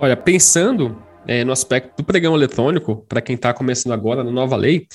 Olha, 0.00 0.16
pensando 0.16 0.96
é, 1.26 1.44
no 1.44 1.52
aspecto 1.52 1.98
do 1.98 2.04
pregão 2.04 2.34
eletrônico, 2.34 3.04
para 3.06 3.20
quem 3.20 3.36
está 3.36 3.52
começando 3.52 3.92
agora 3.92 4.24
na 4.24 4.30
nova 4.30 4.56
lei, 4.56 4.86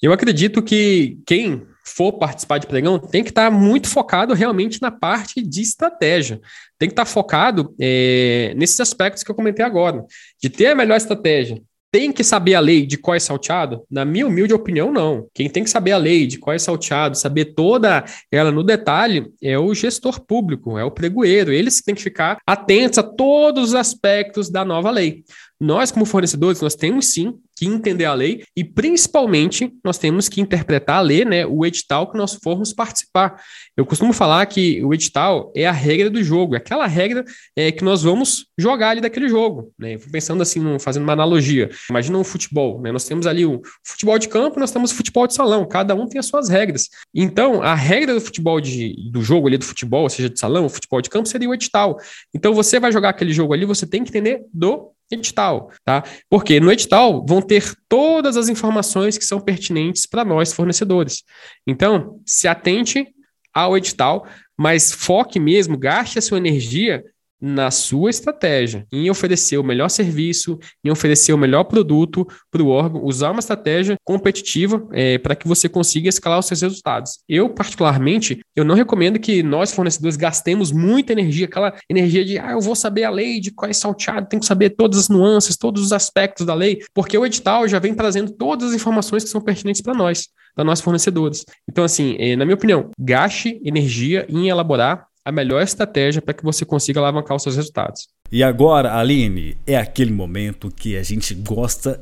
eu 0.00 0.12
acredito 0.12 0.62
que 0.62 1.18
quem 1.26 1.66
for 1.84 2.12
participar 2.14 2.58
de 2.58 2.66
pregão 2.66 2.98
tem 2.98 3.22
que 3.22 3.30
estar 3.30 3.50
tá 3.50 3.56
muito 3.56 3.88
focado 3.88 4.34
realmente 4.34 4.80
na 4.80 4.90
parte 4.90 5.42
de 5.42 5.60
estratégia. 5.60 6.40
Tem 6.78 6.88
que 6.88 6.92
estar 6.92 7.04
tá 7.04 7.10
focado 7.10 7.74
é, 7.80 8.54
nesses 8.56 8.80
aspectos 8.80 9.22
que 9.22 9.30
eu 9.30 9.34
comentei 9.34 9.64
agora, 9.64 10.04
de 10.42 10.48
ter 10.48 10.68
a 10.68 10.74
melhor 10.74 10.96
estratégia, 10.96 11.60
tem 11.94 12.10
que 12.10 12.24
saber 12.24 12.56
a 12.56 12.60
lei 12.60 12.84
de 12.84 12.98
qual 12.98 13.14
é 13.14 13.20
salteado? 13.20 13.84
Na 13.88 14.04
minha 14.04 14.26
humilde 14.26 14.52
opinião, 14.52 14.90
não. 14.90 15.28
Quem 15.32 15.48
tem 15.48 15.62
que 15.62 15.70
saber 15.70 15.92
a 15.92 15.96
lei 15.96 16.26
de 16.26 16.38
qual 16.38 16.52
é 16.52 16.58
salteado, 16.58 17.16
saber 17.16 17.54
toda 17.54 18.04
ela 18.32 18.50
no 18.50 18.64
detalhe, 18.64 19.30
é 19.40 19.56
o 19.56 19.72
gestor 19.72 20.20
público, 20.20 20.76
é 20.76 20.82
o 20.82 20.90
pregoeiro. 20.90 21.52
Eles 21.52 21.80
têm 21.80 21.94
que 21.94 22.02
ficar 22.02 22.38
atentos 22.44 22.98
a 22.98 23.02
todos 23.04 23.68
os 23.68 23.74
aspectos 23.76 24.50
da 24.50 24.64
nova 24.64 24.90
lei. 24.90 25.22
Nós, 25.60 25.92
como 25.92 26.04
fornecedores, 26.04 26.60
nós 26.60 26.74
temos 26.74 27.12
sim 27.12 27.38
que 27.56 27.66
entender 27.66 28.04
a 28.04 28.14
lei 28.14 28.44
e, 28.56 28.64
principalmente, 28.64 29.72
nós 29.84 29.98
temos 29.98 30.28
que 30.28 30.40
interpretar 30.40 30.96
a 30.96 31.00
lei, 31.00 31.24
né, 31.24 31.46
o 31.46 31.64
edital 31.64 32.10
que 32.10 32.18
nós 32.18 32.34
formos 32.34 32.72
participar. 32.72 33.40
Eu 33.76 33.86
costumo 33.86 34.12
falar 34.12 34.44
que 34.46 34.84
o 34.84 34.92
edital 34.92 35.52
é 35.54 35.66
a 35.66 35.72
regra 35.72 36.10
do 36.10 36.22
jogo, 36.22 36.54
é 36.54 36.58
aquela 36.58 36.86
regra 36.86 37.24
é, 37.56 37.70
que 37.70 37.84
nós 37.84 38.02
vamos 38.02 38.46
jogar 38.58 38.90
ali 38.90 39.00
daquele 39.00 39.28
jogo. 39.28 39.72
Né? 39.78 39.98
Pensando 40.10 40.42
assim, 40.42 40.78
fazendo 40.78 41.04
uma 41.04 41.12
analogia, 41.12 41.70
imagina 41.88 42.18
um 42.18 42.24
futebol, 42.24 42.80
né? 42.80 42.90
nós 42.90 43.04
temos 43.04 43.26
ali 43.26 43.46
o 43.46 43.60
futebol 43.84 44.18
de 44.18 44.28
campo, 44.28 44.58
nós 44.58 44.70
temos 44.70 44.90
o 44.90 44.94
futebol 44.94 45.26
de 45.26 45.34
salão, 45.34 45.66
cada 45.66 45.94
um 45.94 46.08
tem 46.08 46.18
as 46.18 46.26
suas 46.26 46.48
regras. 46.48 46.88
Então, 47.14 47.62
a 47.62 47.74
regra 47.74 48.14
do 48.14 48.20
futebol 48.20 48.60
de, 48.60 49.10
do 49.10 49.22
jogo 49.22 49.46
ali 49.46 49.58
do 49.58 49.64
futebol, 49.64 50.08
seja 50.08 50.28
de 50.28 50.38
salão, 50.38 50.68
futebol 50.68 51.00
de 51.00 51.10
campo, 51.10 51.28
seria 51.28 51.48
o 51.48 51.54
edital. 51.54 51.98
Então, 52.34 52.54
você 52.54 52.80
vai 52.80 52.92
jogar 52.92 53.10
aquele 53.10 53.32
jogo 53.32 53.52
ali, 53.52 53.64
você 53.64 53.86
tem 53.86 54.02
que 54.02 54.10
entender 54.10 54.42
do 54.52 54.92
edital, 55.14 55.70
tá? 55.84 56.04
Porque 56.28 56.60
no 56.60 56.70
edital 56.70 57.24
vão 57.26 57.40
ter 57.40 57.74
todas 57.88 58.36
as 58.36 58.48
informações 58.48 59.16
que 59.16 59.24
são 59.24 59.40
pertinentes 59.40 60.06
para 60.06 60.24
nós 60.24 60.52
fornecedores. 60.52 61.22
Então, 61.66 62.20
se 62.26 62.46
atente 62.46 63.06
ao 63.52 63.76
edital, 63.76 64.26
mas 64.56 64.92
foque 64.92 65.40
mesmo, 65.40 65.78
gaste 65.78 66.18
a 66.18 66.22
sua 66.22 66.38
energia 66.38 67.02
na 67.40 67.70
sua 67.70 68.10
estratégia, 68.10 68.86
em 68.92 69.10
oferecer 69.10 69.58
o 69.58 69.64
melhor 69.64 69.88
serviço, 69.88 70.58
em 70.82 70.90
oferecer 70.90 71.32
o 71.32 71.38
melhor 71.38 71.64
produto 71.64 72.26
para 72.50 72.62
o 72.62 72.68
órgão, 72.68 73.04
usar 73.04 73.30
uma 73.30 73.40
estratégia 73.40 73.96
competitiva 74.02 74.86
é, 74.92 75.18
para 75.18 75.34
que 75.34 75.46
você 75.46 75.68
consiga 75.68 76.08
escalar 76.08 76.38
os 76.38 76.46
seus 76.46 76.62
resultados. 76.62 77.18
Eu, 77.28 77.50
particularmente, 77.50 78.40
eu 78.56 78.64
não 78.64 78.74
recomendo 78.74 79.18
que 79.18 79.42
nós, 79.42 79.72
fornecedores, 79.72 80.16
gastemos 80.16 80.72
muita 80.72 81.12
energia, 81.12 81.46
aquela 81.46 81.74
energia 81.88 82.24
de, 82.24 82.38
ah, 82.38 82.52
eu 82.52 82.60
vou 82.60 82.74
saber 82.74 83.04
a 83.04 83.10
lei, 83.10 83.40
de 83.40 83.50
qual 83.50 83.70
é 83.70 83.74
salteado, 83.74 84.28
tenho 84.28 84.40
que 84.40 84.46
saber 84.46 84.70
todas 84.70 84.98
as 84.98 85.08
nuances, 85.08 85.56
todos 85.56 85.82
os 85.82 85.92
aspectos 85.92 86.46
da 86.46 86.54
lei, 86.54 86.80
porque 86.94 87.16
o 87.18 87.26
edital 87.26 87.68
já 87.68 87.78
vem 87.78 87.94
trazendo 87.94 88.32
todas 88.32 88.70
as 88.70 88.74
informações 88.74 89.24
que 89.24 89.30
são 89.30 89.40
pertinentes 89.40 89.82
para 89.82 89.94
nós, 89.94 90.28
para 90.54 90.64
nós 90.64 90.80
fornecedores. 90.80 91.44
Então, 91.68 91.84
assim, 91.84 92.16
é, 92.18 92.36
na 92.36 92.44
minha 92.44 92.54
opinião, 92.54 92.90
gaste 92.98 93.60
energia 93.64 94.24
em 94.28 94.48
elaborar 94.48 95.06
a 95.24 95.32
melhor 95.32 95.62
estratégia 95.62 96.20
para 96.20 96.34
que 96.34 96.44
você 96.44 96.64
consiga 96.64 97.00
alavancar 97.00 97.36
os 97.36 97.42
seus 97.42 97.56
resultados. 97.56 98.08
E 98.30 98.42
agora, 98.42 98.94
Aline, 98.98 99.56
é 99.66 99.76
aquele 99.76 100.12
momento 100.12 100.70
que 100.70 100.96
a 100.96 101.02
gente 101.02 101.34
gosta 101.34 102.00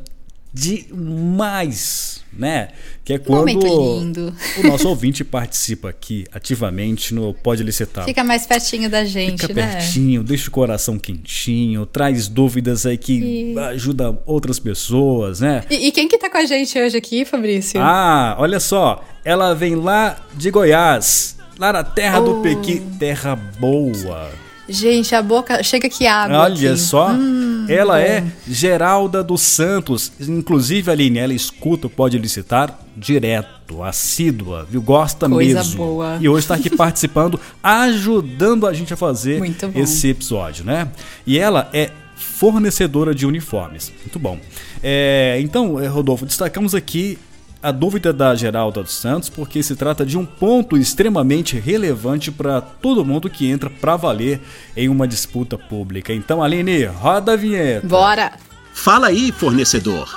demais, 0.52 2.22
né? 2.30 2.68
Que 3.02 3.14
é 3.14 3.18
quando 3.18 4.35
o 4.58 4.66
nosso 4.66 4.87
ouvinte 4.87 5.24
participa 5.24 5.88
aqui 5.88 6.26
ativamente 6.30 7.14
no 7.14 7.32
Pode 7.32 7.62
Licitar. 7.62 8.04
Fica 8.04 8.22
mais 8.22 8.46
pertinho 8.46 8.90
da 8.90 9.02
gente, 9.04 9.40
Fica 9.40 9.54
né? 9.54 9.76
pertinho, 9.76 10.22
deixa 10.22 10.48
o 10.48 10.50
coração 10.50 10.98
quentinho, 10.98 11.87
traz 11.87 12.28
dúvidas 12.28 12.85
aí 12.85 12.98
que 12.98 13.54
e... 13.54 13.58
ajuda 13.58 14.18
outras 14.26 14.58
pessoas, 14.58 15.40
né? 15.40 15.64
E, 15.70 15.88
e, 15.88 15.92
quem 15.92 16.06
que 16.06 16.18
tá 16.18 16.28
com 16.28 16.38
a 16.38 16.44
gente 16.44 16.78
hoje 16.78 16.98
aqui, 16.98 17.24
Fabrício? 17.24 17.80
Ah, 17.80 18.37
olha 18.38 18.61
só, 18.61 19.02
ela 19.24 19.54
vem 19.54 19.74
lá 19.74 20.20
de 20.35 20.50
Goiás, 20.50 21.38
Lá 21.62 21.72
na 21.72 21.85
terra 21.85 22.18
oh. 22.18 22.25
do 22.25 22.42
Pequi, 22.42 22.81
terra 22.98 23.37
boa. 23.37 24.33
Gente, 24.68 25.14
a 25.14 25.22
boca 25.22 25.62
chega 25.62 25.87
aqui 25.87 26.09
água. 26.09 26.40
Olha 26.40 26.72
aqui. 26.72 26.81
só, 26.81 27.12
hum, 27.12 27.66
ela 27.68 27.94
bom. 27.94 28.01
é 28.01 28.25
Geralda 28.48 29.22
dos 29.22 29.42
Santos. 29.42 30.11
Inclusive, 30.18 30.90
Aline, 30.90 31.20
ela 31.20 31.33
escuta, 31.33 31.88
pode 31.88 32.18
licitar 32.18 32.81
direto, 32.96 33.81
assídua, 33.81 34.66
viu? 34.68 34.83
Gosta 34.83 35.29
Coisa 35.29 35.61
mesmo. 35.61 35.77
Boa. 35.77 36.18
E 36.20 36.29
hoje 36.29 36.40
está 36.40 36.57
aqui 36.57 36.68
participando, 36.75 37.38
ajudando 37.62 38.66
a 38.66 38.72
gente 38.72 38.92
a 38.92 38.96
fazer 38.96 39.40
esse 39.77 40.09
episódio, 40.09 40.64
né? 40.64 40.88
E 41.25 41.38
ela 41.38 41.70
é 41.72 41.92
fornecedora 42.16 43.14
de 43.14 43.25
uniformes. 43.25 43.92
Muito 44.01 44.18
bom. 44.18 44.37
É, 44.83 45.38
então, 45.40 45.77
Rodolfo, 45.88 46.27
destacamos 46.27 46.75
aqui 46.75 47.20
a 47.62 47.70
dúvida 47.70 48.12
da 48.12 48.35
Geralda 48.35 48.83
dos 48.83 48.92
Santos, 48.92 49.29
porque 49.29 49.62
se 49.62 49.77
trata 49.77 50.05
de 50.05 50.18
um 50.18 50.27
ponto 50.27 50.77
extremamente 50.77 51.59
relevante 51.59 52.33
para 52.33 52.61
todo 52.61 53.05
mundo 53.05 53.31
que 53.31 53.48
entra 53.48 53.70
para 53.70 53.96
valer 53.96 54.40
em 54.77 54.88
uma 54.88 55.07
disputa 55.07 55.57
pública. 55.57 56.12
Então, 56.12 56.42
Aline, 56.42 56.85
roda 56.85 57.35
a 57.35 57.37
vinheta. 57.37 57.87
Bora! 57.87 58.33
Fala 58.75 59.09
aí, 59.09 59.31
fornecedor. 59.31 60.09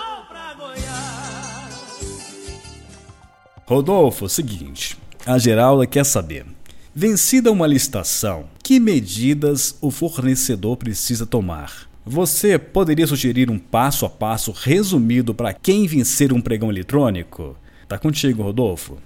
Rodolfo, 3.68 4.30
seguinte, 4.30 4.98
a 5.26 5.38
Geralda 5.38 5.86
quer 5.86 6.06
saber. 6.06 6.46
Vencida 6.94 7.52
uma 7.52 7.68
licitação, 7.68 8.46
que 8.64 8.80
medidas 8.80 9.76
o 9.82 9.92
fornecedor 9.92 10.78
precisa 10.78 11.26
tomar? 11.26 11.90
Você 12.08 12.60
poderia 12.60 13.08
sugerir 13.08 13.50
um 13.50 13.58
passo 13.58 14.06
a 14.06 14.10
passo 14.10 14.52
resumido 14.52 15.34
para 15.34 15.52
quem 15.52 15.88
vencer 15.88 16.32
um 16.32 16.40
pregão 16.40 16.70
eletrônico? 16.70 17.58
Tá 17.88 17.98
contigo, 17.98 18.44
Rodolfo. 18.44 19.00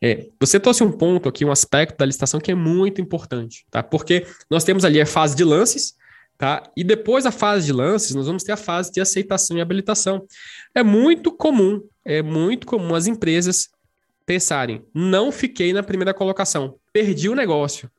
É, 0.00 0.28
você 0.40 0.58
trouxe 0.58 0.82
um 0.82 0.90
ponto 0.90 1.28
aqui, 1.28 1.44
um 1.44 1.52
aspecto 1.52 1.98
da 1.98 2.06
licitação 2.06 2.40
que 2.40 2.50
é 2.50 2.54
muito 2.54 3.02
importante, 3.02 3.66
tá? 3.70 3.82
Porque 3.82 4.26
nós 4.50 4.64
temos 4.64 4.82
ali 4.82 4.98
a 4.98 5.04
fase 5.04 5.36
de 5.36 5.44
lances, 5.44 5.94
tá? 6.38 6.62
E 6.74 6.82
depois 6.82 7.24
da 7.24 7.30
fase 7.30 7.66
de 7.66 7.72
lances, 7.72 8.14
nós 8.14 8.26
vamos 8.26 8.42
ter 8.42 8.52
a 8.52 8.56
fase 8.56 8.90
de 8.90 9.00
aceitação 9.00 9.58
e 9.58 9.60
habilitação. 9.60 10.26
É 10.74 10.82
muito 10.82 11.30
comum, 11.30 11.82
é 12.02 12.22
muito 12.22 12.66
comum 12.66 12.94
as 12.94 13.06
empresas 13.06 13.68
pensarem: 14.24 14.82
não 14.94 15.30
fiquei 15.30 15.74
na 15.74 15.82
primeira 15.82 16.14
colocação, 16.14 16.76
perdi 16.94 17.28
o 17.28 17.34
negócio. 17.34 17.90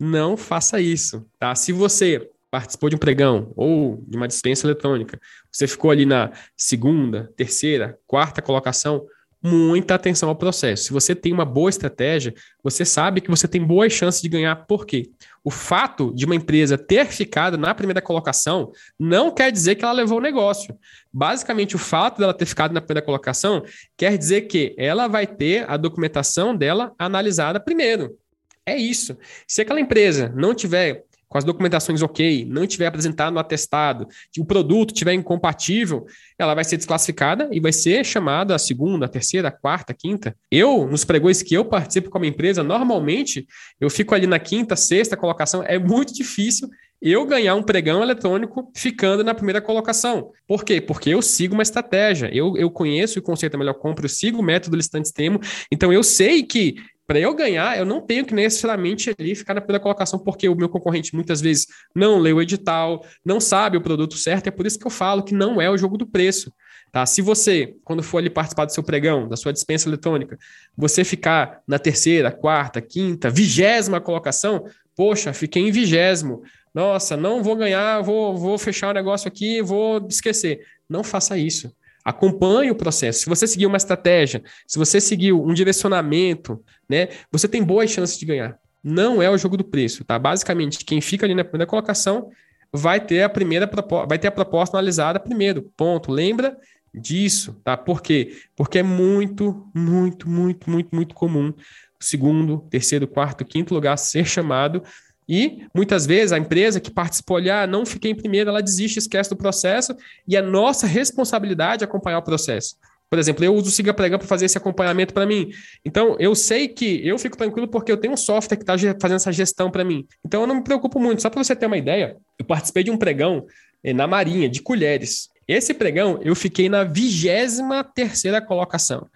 Não 0.00 0.34
faça 0.36 0.80
isso, 0.80 1.26
tá? 1.38 1.54
Se 1.54 1.72
você 1.72 2.30
participou 2.56 2.88
de 2.88 2.96
um 2.96 2.98
pregão 2.98 3.52
ou 3.54 4.02
de 4.08 4.16
uma 4.16 4.26
dispensa 4.26 4.66
eletrônica, 4.66 5.20
você 5.52 5.66
ficou 5.66 5.90
ali 5.90 6.06
na 6.06 6.32
segunda, 6.56 7.30
terceira, 7.36 7.98
quarta 8.06 8.40
colocação, 8.40 9.04
muita 9.42 9.94
atenção 9.94 10.30
ao 10.30 10.34
processo. 10.34 10.84
Se 10.84 10.92
você 10.92 11.14
tem 11.14 11.34
uma 11.34 11.44
boa 11.44 11.68
estratégia, 11.68 12.32
você 12.64 12.82
sabe 12.82 13.20
que 13.20 13.28
você 13.28 13.46
tem 13.46 13.62
boas 13.62 13.92
chances 13.92 14.22
de 14.22 14.28
ganhar. 14.30 14.56
Por 14.64 14.86
quê? 14.86 15.10
O 15.44 15.50
fato 15.50 16.14
de 16.14 16.24
uma 16.24 16.34
empresa 16.34 16.78
ter 16.78 17.04
ficado 17.08 17.58
na 17.58 17.74
primeira 17.74 18.00
colocação 18.00 18.72
não 18.98 19.30
quer 19.30 19.52
dizer 19.52 19.74
que 19.74 19.84
ela 19.84 19.92
levou 19.92 20.16
o 20.16 20.22
negócio. 20.22 20.74
Basicamente, 21.12 21.76
o 21.76 21.78
fato 21.78 22.20
dela 22.20 22.32
ter 22.32 22.46
ficado 22.46 22.72
na 22.72 22.80
primeira 22.80 23.04
colocação 23.04 23.62
quer 23.98 24.16
dizer 24.16 24.42
que 24.42 24.74
ela 24.78 25.08
vai 25.08 25.26
ter 25.26 25.70
a 25.70 25.76
documentação 25.76 26.56
dela 26.56 26.94
analisada 26.98 27.60
primeiro. 27.60 28.16
É 28.64 28.78
isso. 28.78 29.14
Se 29.46 29.60
aquela 29.60 29.78
empresa 29.78 30.32
não 30.34 30.54
tiver 30.54 31.04
com 31.36 31.38
as 31.38 31.44
documentações 31.44 32.00
ok, 32.00 32.46
não 32.48 32.66
tiver 32.66 32.86
apresentado 32.86 33.34
no 33.34 33.38
atestado, 33.38 34.08
o 34.38 34.44
produto 34.44 34.94
tiver 34.94 35.12
incompatível, 35.12 36.06
ela 36.38 36.54
vai 36.54 36.64
ser 36.64 36.78
desclassificada 36.78 37.48
e 37.52 37.60
vai 37.60 37.74
ser 37.74 38.06
chamada 38.06 38.54
a 38.54 38.58
segunda, 38.58 39.04
a 39.04 39.08
terceira, 39.08 39.48
a 39.48 39.50
quarta, 39.50 39.92
a 39.92 39.94
quinta. 39.94 40.34
Eu, 40.50 40.86
nos 40.86 41.04
pregões 41.04 41.42
que 41.42 41.54
eu 41.54 41.62
participo 41.62 42.08
com 42.08 42.16
a 42.16 42.20
minha 42.22 42.30
empresa, 42.30 42.62
normalmente 42.62 43.46
eu 43.78 43.90
fico 43.90 44.14
ali 44.14 44.26
na 44.26 44.38
quinta, 44.38 44.74
sexta 44.76 45.14
colocação, 45.14 45.62
é 45.62 45.78
muito 45.78 46.14
difícil 46.14 46.70
eu 47.02 47.26
ganhar 47.26 47.54
um 47.54 47.62
pregão 47.62 48.02
eletrônico 48.02 48.72
ficando 48.74 49.22
na 49.22 49.34
primeira 49.34 49.60
colocação. 49.60 50.32
Por 50.46 50.64
quê? 50.64 50.80
Porque 50.80 51.10
eu 51.10 51.20
sigo 51.20 51.52
uma 51.52 51.62
estratégia. 51.62 52.30
Eu, 52.32 52.56
eu 52.56 52.70
conheço 52.70 53.18
o 53.18 53.22
conceito 53.22 53.52
da 53.52 53.58
melhor 53.58 53.74
compra, 53.74 54.06
eu 54.06 54.08
sigo 54.08 54.38
o 54.38 54.42
método 54.42 54.76
listante 54.76 55.08
extremo. 55.08 55.38
Então 55.70 55.92
eu 55.92 56.02
sei 56.02 56.42
que 56.42 56.76
para 57.06 57.20
eu 57.20 57.34
ganhar, 57.34 57.78
eu 57.78 57.84
não 57.84 58.00
tenho 58.00 58.24
que 58.24 58.34
necessariamente 58.34 59.14
ali 59.16 59.34
ficar 59.34 59.54
na 59.54 59.60
primeira 59.60 59.82
colocação, 59.82 60.18
porque 60.18 60.48
o 60.48 60.56
meu 60.56 60.68
concorrente 60.68 61.14
muitas 61.14 61.40
vezes 61.40 61.68
não 61.94 62.18
lê 62.18 62.32
o 62.32 62.42
edital, 62.42 63.04
não 63.24 63.40
sabe 63.40 63.76
o 63.76 63.80
produto 63.80 64.16
certo. 64.16 64.48
É 64.48 64.50
por 64.50 64.66
isso 64.66 64.78
que 64.78 64.86
eu 64.86 64.90
falo 64.90 65.22
que 65.22 65.32
não 65.32 65.60
é 65.60 65.70
o 65.70 65.78
jogo 65.78 65.96
do 65.96 66.06
preço. 66.06 66.52
Tá? 66.90 67.06
Se 67.06 67.22
você, 67.22 67.76
quando 67.84 68.02
for 68.02 68.18
ali 68.18 68.30
participar 68.30 68.64
do 68.64 68.72
seu 68.72 68.82
pregão, 68.82 69.28
da 69.28 69.36
sua 69.36 69.52
dispensa 69.52 69.88
eletrônica, 69.88 70.36
você 70.76 71.04
ficar 71.04 71.60
na 71.66 71.78
terceira, 71.78 72.32
quarta, 72.32 72.80
quinta, 72.80 73.30
vigésima 73.30 74.00
colocação, 74.00 74.64
poxa, 74.96 75.32
fiquei 75.32 75.62
em 75.62 75.70
vigésimo. 75.70 76.42
Nossa, 76.74 77.16
não 77.16 77.42
vou 77.42 77.54
ganhar, 77.54 78.02
vou, 78.02 78.36
vou 78.36 78.58
fechar 78.58 78.90
o 78.90 78.94
negócio 78.94 79.28
aqui, 79.28 79.62
vou 79.62 80.06
esquecer. 80.08 80.60
Não 80.88 81.04
faça 81.04 81.38
isso. 81.38 81.72
Acompanhe 82.06 82.70
o 82.70 82.74
processo. 82.76 83.18
Se 83.18 83.28
você 83.28 83.48
seguir 83.48 83.66
uma 83.66 83.76
estratégia, 83.76 84.40
se 84.64 84.78
você 84.78 85.00
seguir 85.00 85.32
um 85.32 85.52
direcionamento, 85.52 86.62
né, 86.88 87.08
você 87.32 87.48
tem 87.48 87.64
boas 87.64 87.90
chances 87.90 88.16
de 88.16 88.24
ganhar. 88.24 88.56
Não 88.80 89.20
é 89.20 89.28
o 89.28 89.36
jogo 89.36 89.56
do 89.56 89.64
preço, 89.64 90.04
tá? 90.04 90.16
Basicamente, 90.16 90.84
quem 90.84 91.00
fica 91.00 91.26
ali 91.26 91.34
na 91.34 91.42
primeira 91.42 91.68
colocação 91.68 92.30
vai 92.72 93.00
ter 93.00 93.24
a 93.24 93.28
primeira 93.28 93.68
vai 94.08 94.20
ter 94.20 94.28
a 94.28 94.30
proposta 94.30 94.76
analisada 94.76 95.18
primeiro. 95.18 95.68
Ponto. 95.76 96.12
Lembra 96.12 96.56
disso, 96.94 97.60
tá? 97.64 97.76
Por 97.76 98.00
quê? 98.00 98.36
Porque 98.54 98.78
é 98.78 98.84
muito, 98.84 99.68
muito, 99.74 100.30
muito, 100.30 100.70
muito, 100.70 100.94
muito 100.94 101.12
comum 101.12 101.52
o 102.00 102.04
segundo, 102.04 102.64
terceiro, 102.70 103.08
quarto, 103.08 103.44
quinto 103.44 103.74
lugar 103.74 103.96
ser 103.96 104.24
chamado 104.24 104.80
e 105.28 105.66
muitas 105.74 106.06
vezes 106.06 106.32
a 106.32 106.38
empresa 106.38 106.80
que 106.80 106.90
participou 106.90 107.36
ali, 107.36 107.50
ah, 107.50 107.66
não 107.66 107.84
fiquei 107.84 108.10
em 108.10 108.14
primeiro, 108.14 108.50
ela 108.50 108.62
desiste, 108.62 108.98
esquece 108.98 109.30
do 109.30 109.36
processo, 109.36 109.96
e 110.26 110.36
é 110.36 110.42
nossa 110.42 110.86
responsabilidade 110.86 111.84
acompanhar 111.84 112.18
o 112.18 112.22
processo. 112.22 112.76
Por 113.08 113.18
exemplo, 113.18 113.44
eu 113.44 113.54
uso 113.54 113.68
o 113.68 113.70
Siga 113.70 113.94
Pregão 113.94 114.18
para 114.18 114.26
fazer 114.26 114.46
esse 114.46 114.58
acompanhamento 114.58 115.14
para 115.14 115.24
mim. 115.24 115.50
Então, 115.84 116.16
eu 116.18 116.34
sei 116.34 116.66
que 116.66 117.06
eu 117.06 117.16
fico 117.18 117.36
tranquilo 117.36 117.68
porque 117.68 117.90
eu 117.90 117.96
tenho 117.96 118.14
um 118.14 118.16
software 118.16 118.56
que 118.56 118.64
está 118.64 118.74
fazendo 119.00 119.16
essa 119.16 119.32
gestão 119.32 119.70
para 119.70 119.84
mim. 119.84 120.04
Então, 120.24 120.40
eu 120.40 120.46
não 120.46 120.56
me 120.56 120.64
preocupo 120.64 120.98
muito. 120.98 121.22
Só 121.22 121.30
para 121.30 121.42
você 121.42 121.54
ter 121.54 121.66
uma 121.66 121.76
ideia, 121.76 122.16
eu 122.36 122.44
participei 122.44 122.82
de 122.82 122.90
um 122.90 122.96
pregão 122.96 123.46
eh, 123.84 123.92
na 123.92 124.08
Marinha, 124.08 124.48
de 124.48 124.60
colheres. 124.60 125.28
Esse 125.46 125.72
pregão, 125.72 126.18
eu 126.22 126.34
fiquei 126.34 126.68
na 126.68 126.82
vigésima 126.82 127.84
terceira 127.84 128.40
colocação. 128.40 129.06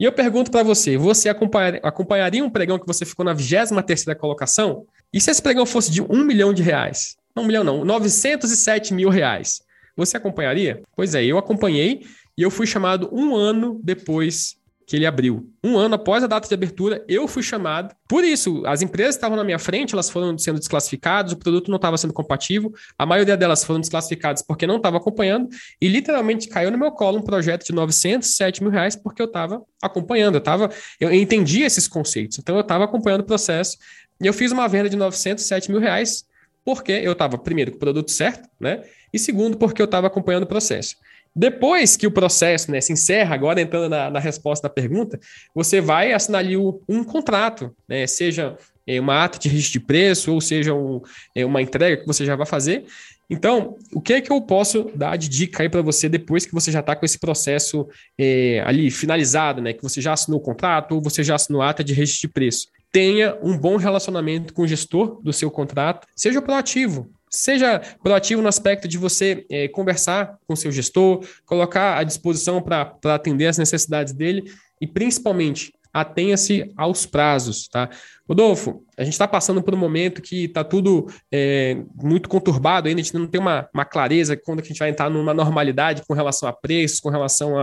E 0.00 0.04
eu 0.04 0.12
pergunto 0.12 0.50
para 0.50 0.62
você, 0.62 0.96
você 0.96 1.28
acompanhar, 1.28 1.78
acompanharia 1.82 2.42
um 2.42 2.50
pregão 2.50 2.78
que 2.78 2.86
você 2.86 3.04
ficou 3.04 3.24
na 3.24 3.34
vigésima 3.34 3.82
terceira 3.82 4.18
colocação? 4.18 4.86
E 5.14 5.20
se 5.20 5.30
esse 5.30 5.40
pregão 5.40 5.64
fosse 5.64 5.92
de 5.92 6.02
um 6.02 6.24
milhão 6.24 6.52
de 6.52 6.60
reais? 6.60 7.14
Não, 7.36 7.44
um 7.44 7.46
milhão 7.46 7.62
não, 7.62 7.84
907 7.84 8.92
mil 8.92 9.08
reais. 9.08 9.62
Você 9.96 10.16
acompanharia? 10.16 10.82
Pois 10.96 11.14
é, 11.14 11.24
eu 11.24 11.38
acompanhei 11.38 12.04
e 12.36 12.42
eu 12.42 12.50
fui 12.50 12.66
chamado 12.66 13.08
um 13.12 13.36
ano 13.36 13.80
depois 13.84 14.56
que 14.86 14.96
ele 14.96 15.06
abriu. 15.06 15.50
Um 15.62 15.78
ano 15.78 15.94
após 15.94 16.22
a 16.22 16.26
data 16.26 16.46
de 16.46 16.54
abertura, 16.54 17.04
eu 17.08 17.26
fui 17.26 17.42
chamado. 17.42 17.94
Por 18.08 18.22
isso, 18.22 18.62
as 18.66 18.82
empresas 18.82 19.14
estavam 19.14 19.36
na 19.36 19.44
minha 19.44 19.58
frente, 19.58 19.94
elas 19.94 20.10
foram 20.10 20.36
sendo 20.36 20.58
desclassificadas, 20.58 21.32
o 21.32 21.36
produto 21.36 21.70
não 21.70 21.76
estava 21.76 21.96
sendo 21.96 22.12
compatível, 22.12 22.72
a 22.98 23.06
maioria 23.06 23.36
delas 23.36 23.64
foram 23.64 23.80
desclassificadas 23.80 24.42
porque 24.42 24.66
não 24.66 24.76
estava 24.76 24.98
acompanhando, 24.98 25.48
e 25.80 25.88
literalmente 25.88 26.48
caiu 26.48 26.70
no 26.70 26.78
meu 26.78 26.92
colo 26.92 27.18
um 27.18 27.22
projeto 27.22 27.64
de 27.64 27.72
907 27.72 28.62
mil 28.62 28.70
reais 28.70 28.94
porque 28.94 29.22
eu 29.22 29.26
estava 29.26 29.62
acompanhando, 29.82 30.36
eu, 30.36 30.40
tava, 30.40 30.70
eu 31.00 31.12
entendi 31.12 31.62
esses 31.62 31.88
conceitos, 31.88 32.38
então 32.38 32.54
eu 32.54 32.60
estava 32.60 32.84
acompanhando 32.84 33.22
o 33.22 33.24
processo, 33.24 33.78
e 34.20 34.26
eu 34.26 34.32
fiz 34.32 34.52
uma 34.52 34.68
venda 34.68 34.88
de 34.88 34.96
907 34.96 35.70
mil 35.70 35.80
reais 35.80 36.24
porque 36.64 36.92
eu 36.92 37.12
estava, 37.12 37.36
primeiro, 37.36 37.72
com 37.72 37.76
o 37.76 37.80
produto 37.80 38.10
certo, 38.10 38.48
né? 38.58 38.82
E 39.12 39.18
segundo, 39.18 39.56
porque 39.58 39.82
eu 39.82 39.84
estava 39.84 40.06
acompanhando 40.06 40.44
o 40.44 40.46
processo. 40.46 40.96
Depois 41.34 41.96
que 41.96 42.06
o 42.06 42.10
processo 42.10 42.70
né, 42.70 42.80
se 42.80 42.92
encerra, 42.92 43.34
agora 43.34 43.60
entrando 43.60 43.88
na, 43.88 44.10
na 44.10 44.20
resposta 44.20 44.68
da 44.68 44.72
pergunta, 44.72 45.18
você 45.54 45.80
vai 45.80 46.12
assinar 46.12 46.40
ali 46.40 46.56
o, 46.56 46.80
um 46.88 47.02
contrato, 47.02 47.74
né, 47.88 48.06
seja 48.06 48.56
é, 48.86 49.00
uma 49.00 49.24
ata 49.24 49.38
de 49.38 49.48
registro 49.48 49.80
de 49.80 49.86
preço, 49.86 50.32
ou 50.32 50.40
seja 50.40 50.74
um, 50.74 51.00
é, 51.34 51.44
uma 51.44 51.60
entrega 51.60 51.96
que 51.96 52.06
você 52.06 52.24
já 52.24 52.36
vai 52.36 52.46
fazer. 52.46 52.84
Então, 53.28 53.76
o 53.92 54.00
que 54.00 54.12
é 54.12 54.20
que 54.20 54.30
eu 54.30 54.40
posso 54.40 54.90
dar 54.94 55.16
de 55.16 55.28
dica 55.28 55.62
aí 55.62 55.68
para 55.68 55.80
você 55.82 56.08
depois 56.08 56.44
que 56.44 56.52
você 56.52 56.70
já 56.70 56.80
está 56.80 56.94
com 56.94 57.06
esse 57.06 57.18
processo 57.18 57.88
é, 58.18 58.62
ali 58.66 58.90
finalizado, 58.90 59.62
né? 59.62 59.72
Que 59.72 59.82
você 59.82 60.00
já 60.00 60.12
assinou 60.12 60.38
o 60.38 60.42
contrato 60.42 60.92
ou 60.92 61.00
você 61.00 61.24
já 61.24 61.34
assinou 61.34 61.62
a 61.62 61.70
ata 61.70 61.82
de 61.82 61.94
registro 61.94 62.28
de 62.28 62.32
preço. 62.32 62.68
Tenha 62.92 63.36
um 63.42 63.56
bom 63.56 63.76
relacionamento 63.76 64.52
com 64.52 64.62
o 64.62 64.68
gestor 64.68 65.20
do 65.22 65.32
seu 65.32 65.50
contrato, 65.50 66.06
seja 66.14 66.42
proativo. 66.42 67.10
Seja 67.34 67.80
proativo 68.02 68.40
no 68.40 68.48
aspecto 68.48 68.86
de 68.86 68.96
você 68.96 69.44
é, 69.50 69.66
conversar 69.66 70.38
com 70.46 70.54
seu 70.54 70.70
gestor, 70.70 71.26
colocar 71.44 71.98
à 71.98 72.04
disposição 72.04 72.62
para 72.62 72.96
atender 73.06 73.48
as 73.48 73.58
necessidades 73.58 74.12
dele 74.12 74.44
e, 74.80 74.86
principalmente, 74.86 75.72
atenha-se 75.94 76.72
aos 76.76 77.06
prazos, 77.06 77.68
tá? 77.68 77.88
Rodolfo, 78.28 78.82
a 78.96 79.04
gente 79.04 79.12
está 79.12 79.28
passando 79.28 79.62
por 79.62 79.74
um 79.74 79.76
momento 79.76 80.22
que 80.22 80.46
está 80.46 80.64
tudo 80.64 81.06
é, 81.30 81.76
muito 81.94 82.28
conturbado 82.28 82.88
ainda, 82.88 83.00
a 83.00 83.04
gente 83.04 83.14
não 83.14 83.26
tem 83.26 83.40
uma, 83.40 83.68
uma, 83.72 83.84
clareza 83.84 84.36
quando 84.36 84.60
a 84.60 84.64
gente 84.64 84.78
vai 84.78 84.88
entrar 84.88 85.10
numa 85.10 85.34
normalidade 85.34 86.02
com 86.06 86.14
relação 86.14 86.48
a 86.48 86.52
preços, 86.52 87.00
com 87.00 87.10
relação 87.10 87.54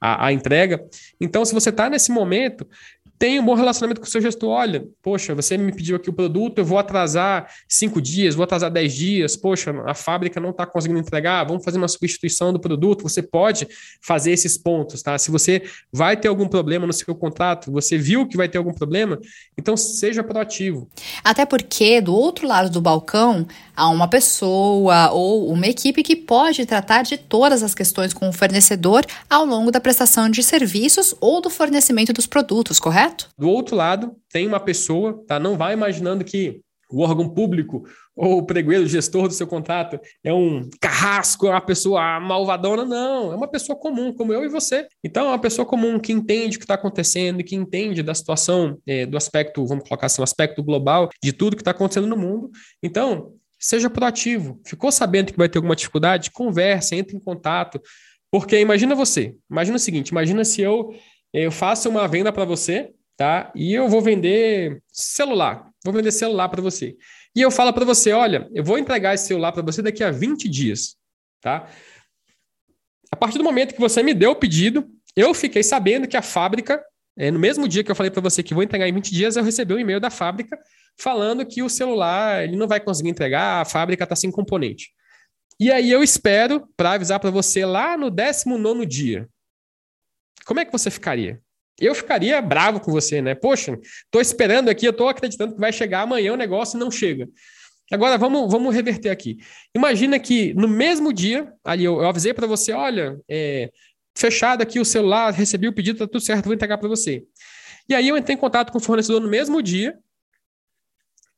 à 0.00 0.32
entrega. 0.32 0.80
Então, 1.20 1.44
se 1.44 1.54
você 1.54 1.70
está 1.70 1.90
nesse 1.90 2.12
momento, 2.12 2.66
tenha 3.20 3.38
um 3.38 3.44
bom 3.44 3.52
relacionamento 3.52 4.00
com 4.00 4.06
o 4.06 4.10
seu 4.10 4.22
gestor. 4.22 4.48
Olha, 4.48 4.82
poxa, 5.02 5.34
você 5.34 5.58
me 5.58 5.70
pediu 5.72 5.96
aqui 5.96 6.08
o 6.08 6.12
produto, 6.12 6.56
eu 6.56 6.64
vou 6.64 6.78
atrasar 6.78 7.52
cinco 7.68 8.00
dias, 8.00 8.34
vou 8.34 8.44
atrasar 8.44 8.70
dez 8.70 8.94
dias, 8.94 9.36
poxa, 9.36 9.74
a 9.86 9.92
fábrica 9.92 10.40
não 10.40 10.48
está 10.50 10.64
conseguindo 10.64 10.98
entregar, 10.98 11.44
vamos 11.44 11.62
fazer 11.62 11.76
uma 11.76 11.86
substituição 11.86 12.50
do 12.50 12.58
produto. 12.58 13.02
Você 13.02 13.22
pode 13.22 13.68
fazer 14.00 14.32
esses 14.32 14.56
pontos, 14.56 15.02
tá? 15.02 15.18
Se 15.18 15.30
você 15.30 15.62
vai 15.92 16.16
ter 16.16 16.28
algum 16.28 16.48
problema 16.48 16.86
no 16.86 16.94
seu 16.94 17.14
contrato, 17.14 17.70
você 17.70 17.98
viu 17.98 18.26
que 18.26 18.38
vai 18.38 18.48
ter 18.48 18.56
algum 18.56 18.72
problema, 18.72 19.20
então 19.56 19.76
seja 19.76 20.24
proativo. 20.24 20.88
Até 21.22 21.44
porque 21.44 22.00
do 22.00 22.14
outro 22.14 22.48
lado 22.48 22.70
do 22.70 22.80
balcão 22.80 23.46
há 23.80 23.88
uma 23.88 24.06
pessoa 24.06 25.10
ou 25.10 25.50
uma 25.50 25.66
equipe 25.66 26.02
que 26.02 26.14
pode 26.14 26.66
tratar 26.66 27.02
de 27.02 27.16
todas 27.16 27.62
as 27.62 27.74
questões 27.74 28.12
com 28.12 28.28
o 28.28 28.32
fornecedor 28.32 29.06
ao 29.28 29.46
longo 29.46 29.70
da 29.70 29.80
prestação 29.80 30.28
de 30.28 30.42
serviços 30.42 31.14
ou 31.18 31.40
do 31.40 31.48
fornecimento 31.48 32.12
dos 32.12 32.26
produtos, 32.26 32.78
correto? 32.78 33.30
Do 33.38 33.48
outro 33.48 33.74
lado, 33.74 34.14
tem 34.30 34.46
uma 34.46 34.60
pessoa, 34.60 35.24
tá? 35.26 35.40
Não 35.40 35.56
vai 35.56 35.72
imaginando 35.72 36.24
que 36.24 36.60
o 36.92 37.02
órgão 37.02 37.28
público 37.28 37.84
ou 38.14 38.38
o 38.38 38.44
pregueiro, 38.44 38.84
o 38.84 38.88
gestor 38.88 39.28
do 39.28 39.32
seu 39.32 39.46
contrato 39.46 39.98
é 40.22 40.34
um 40.34 40.68
carrasco, 40.78 41.46
é 41.46 41.50
uma 41.50 41.60
pessoa 41.60 42.20
malvadona. 42.20 42.84
Não, 42.84 43.32
é 43.32 43.36
uma 43.36 43.48
pessoa 43.48 43.78
comum, 43.78 44.12
como 44.12 44.32
eu 44.32 44.44
e 44.44 44.48
você. 44.48 44.86
Então, 45.02 45.26
é 45.26 45.28
uma 45.28 45.38
pessoa 45.38 45.64
comum 45.64 45.98
que 45.98 46.12
entende 46.12 46.56
o 46.56 46.58
que 46.58 46.64
está 46.64 46.74
acontecendo, 46.74 47.42
que 47.42 47.56
entende 47.56 48.02
da 48.02 48.12
situação, 48.12 48.76
é, 48.86 49.06
do 49.06 49.16
aspecto, 49.16 49.64
vamos 49.64 49.88
colocar 49.88 50.06
assim, 50.06 50.20
o 50.20 50.24
aspecto 50.24 50.62
global 50.62 51.08
de 51.22 51.32
tudo 51.32 51.56
que 51.56 51.62
está 51.62 51.70
acontecendo 51.70 52.08
no 52.08 52.16
mundo. 52.16 52.50
Então, 52.82 53.32
seja 53.60 53.90
proativo. 53.90 54.60
Ficou 54.64 54.90
sabendo 54.90 55.32
que 55.32 55.38
vai 55.38 55.48
ter 55.48 55.58
alguma 55.58 55.76
dificuldade? 55.76 56.30
Converse, 56.30 56.94
entre 56.96 57.16
em 57.16 57.20
contato. 57.20 57.80
Porque 58.30 58.58
imagina 58.58 58.94
você, 58.94 59.36
imagina 59.50 59.76
o 59.76 59.80
seguinte, 59.80 60.08
imagina 60.08 60.44
se 60.44 60.62
eu 60.62 60.94
eu 61.32 61.52
faço 61.52 61.88
uma 61.88 62.08
venda 62.08 62.32
para 62.32 62.44
você, 62.44 62.92
tá? 63.16 63.52
E 63.54 63.72
eu 63.72 63.88
vou 63.88 64.00
vender 64.00 64.82
celular. 64.92 65.70
Vou 65.84 65.94
vender 65.94 66.10
celular 66.10 66.48
para 66.48 66.60
você. 66.60 66.96
E 67.36 67.40
eu 67.40 67.52
falo 67.52 67.72
para 67.72 67.84
você, 67.84 68.12
olha, 68.12 68.48
eu 68.52 68.64
vou 68.64 68.78
entregar 68.78 69.14
esse 69.14 69.28
celular 69.28 69.52
para 69.52 69.62
você 69.62 69.80
daqui 69.80 70.02
a 70.02 70.10
20 70.10 70.48
dias, 70.48 70.96
tá? 71.40 71.68
A 73.12 73.16
partir 73.16 73.38
do 73.38 73.44
momento 73.44 73.74
que 73.74 73.80
você 73.80 74.02
me 74.02 74.12
deu 74.12 74.32
o 74.32 74.36
pedido, 74.36 74.88
eu 75.14 75.32
fiquei 75.32 75.62
sabendo 75.62 76.08
que 76.08 76.16
a 76.16 76.22
fábrica, 76.22 76.82
é, 77.16 77.30
no 77.30 77.38
mesmo 77.38 77.68
dia 77.68 77.84
que 77.84 77.90
eu 77.90 77.94
falei 77.94 78.10
para 78.10 78.20
você 78.20 78.42
que 78.42 78.54
vou 78.54 78.62
entregar 78.62 78.88
em 78.88 78.92
20 78.92 79.12
dias, 79.12 79.36
eu 79.36 79.44
recebi 79.44 79.72
um 79.72 79.78
e-mail 79.78 80.00
da 80.00 80.10
fábrica 80.10 80.58
falando 81.00 81.46
que 81.46 81.62
o 81.62 81.68
celular 81.68 82.44
ele 82.44 82.56
não 82.56 82.68
vai 82.68 82.78
conseguir 82.78 83.08
entregar, 83.08 83.62
a 83.62 83.64
fábrica 83.64 84.04
está 84.04 84.14
sem 84.14 84.30
componente. 84.30 84.90
E 85.58 85.70
aí 85.70 85.90
eu 85.90 86.02
espero 86.02 86.68
para 86.76 86.92
avisar 86.92 87.18
para 87.18 87.30
você 87.30 87.64
lá 87.64 87.96
no 87.96 88.10
19 88.10 88.86
dia 88.86 89.28
como 90.50 90.58
é 90.58 90.64
que 90.64 90.72
você 90.72 90.90
ficaria? 90.90 91.40
Eu 91.78 91.94
ficaria 91.94 92.42
bravo 92.42 92.80
com 92.80 92.90
você, 92.90 93.22
né? 93.22 93.36
Poxa, 93.36 93.78
estou 94.04 94.20
esperando 94.20 94.68
aqui, 94.68 94.84
eu 94.84 94.90
estou 94.90 95.08
acreditando 95.08 95.54
que 95.54 95.60
vai 95.60 95.72
chegar 95.72 96.02
amanhã 96.02 96.32
o 96.32 96.36
negócio 96.36 96.76
e 96.76 96.80
não 96.80 96.90
chega. 96.90 97.28
Agora, 97.92 98.18
vamos, 98.18 98.50
vamos 98.50 98.74
reverter 98.74 99.10
aqui. 99.10 99.38
Imagina 99.74 100.18
que 100.18 100.52
no 100.54 100.66
mesmo 100.66 101.12
dia, 101.12 101.52
ali 101.64 101.84
eu, 101.84 102.00
eu 102.00 102.08
avisei 102.08 102.34
para 102.34 102.48
você, 102.48 102.72
olha, 102.72 103.16
é, 103.28 103.70
fechado 104.16 104.62
aqui 104.62 104.80
o 104.80 104.84
celular, 104.84 105.32
recebi 105.32 105.68
o 105.68 105.72
pedido, 105.72 106.00
tá 106.00 106.06
tudo 106.06 106.20
certo, 106.20 106.46
vou 106.46 106.54
entregar 106.54 106.78
para 106.78 106.88
você. 106.88 107.24
E 107.88 107.94
aí 107.94 108.08
eu 108.08 108.16
entrei 108.16 108.36
em 108.36 108.40
contato 108.40 108.72
com 108.72 108.78
o 108.78 108.82
fornecedor 108.82 109.20
no 109.20 109.28
mesmo 109.28 109.62
dia 109.62 109.96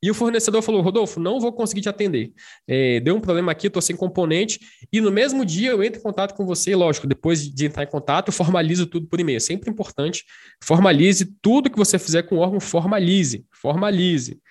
e 0.03 0.11
o 0.11 0.13
fornecedor 0.13 0.61
falou: 0.61 0.81
Rodolfo, 0.81 1.17
não 1.17 1.39
vou 1.39 1.53
conseguir 1.53 1.79
te 1.79 1.87
atender. 1.87 2.33
É, 2.67 2.99
deu 2.99 3.15
um 3.15 3.21
problema 3.21 3.53
aqui, 3.53 3.67
estou 3.67 3.81
sem 3.81 3.95
componente. 3.95 4.59
E 4.91 4.99
no 4.99 5.09
mesmo 5.09 5.45
dia 5.45 5.71
eu 5.71 5.81
entro 5.81 6.01
em 6.01 6.03
contato 6.03 6.35
com 6.35 6.45
você. 6.45 6.75
Lógico, 6.75 7.07
depois 7.07 7.47
de 7.49 7.65
entrar 7.67 7.83
em 7.83 7.87
contato, 7.87 8.29
formalizo 8.29 8.85
tudo 8.85 9.07
por 9.07 9.17
e-mail. 9.21 9.37
É 9.37 9.39
sempre 9.39 9.69
importante. 9.69 10.25
Formalize 10.61 11.25
tudo 11.41 11.69
que 11.69 11.77
você 11.77 11.97
fizer 11.97 12.23
com 12.23 12.35
o 12.35 12.39
órgão, 12.39 12.59
formalize. 12.59 13.45
Formalize. 13.49 14.41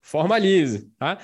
Formalize. 0.00 0.90
Tá? 0.98 1.18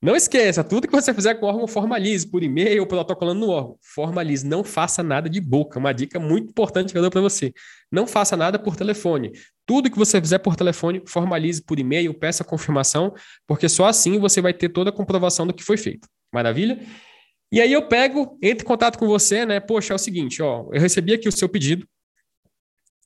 Não 0.00 0.16
esqueça, 0.16 0.64
tudo 0.64 0.86
que 0.86 0.94
você 0.94 1.12
fizer 1.12 1.34
com 1.34 1.44
o 1.44 1.48
órgão, 1.50 1.66
formalize 1.66 2.26
por 2.26 2.42
e-mail 2.42 2.86
protocolando 2.86 3.40
no 3.40 3.50
órgão. 3.50 3.76
Formalize, 3.82 4.46
não 4.46 4.64
faça 4.64 5.02
nada 5.02 5.28
de 5.28 5.40
boca. 5.40 5.78
Uma 5.78 5.92
dica 5.92 6.18
muito 6.18 6.48
importante 6.48 6.92
que 6.92 6.96
eu 6.96 7.02
dou 7.02 7.10
para 7.10 7.20
você. 7.20 7.52
Não 7.92 8.06
faça 8.06 8.38
nada 8.38 8.58
por 8.58 8.74
telefone. 8.74 9.32
Tudo 9.68 9.90
que 9.90 9.98
você 9.98 10.18
fizer 10.18 10.38
por 10.38 10.56
telefone, 10.56 11.02
formalize 11.06 11.62
por 11.62 11.78
e-mail, 11.78 12.14
peça 12.14 12.42
confirmação, 12.42 13.12
porque 13.46 13.68
só 13.68 13.84
assim 13.84 14.18
você 14.18 14.40
vai 14.40 14.54
ter 14.54 14.70
toda 14.70 14.88
a 14.88 14.92
comprovação 14.92 15.46
do 15.46 15.52
que 15.52 15.62
foi 15.62 15.76
feito. 15.76 16.08
Maravilha? 16.32 16.80
E 17.52 17.60
aí 17.60 17.70
eu 17.70 17.86
pego, 17.86 18.38
entro 18.42 18.64
em 18.64 18.66
contato 18.66 18.98
com 18.98 19.06
você, 19.06 19.44
né? 19.44 19.60
Poxa, 19.60 19.92
é 19.92 19.96
o 19.96 19.98
seguinte, 19.98 20.42
ó, 20.42 20.66
eu 20.72 20.80
recebi 20.80 21.12
aqui 21.12 21.28
o 21.28 21.32
seu 21.32 21.50
pedido, 21.50 21.86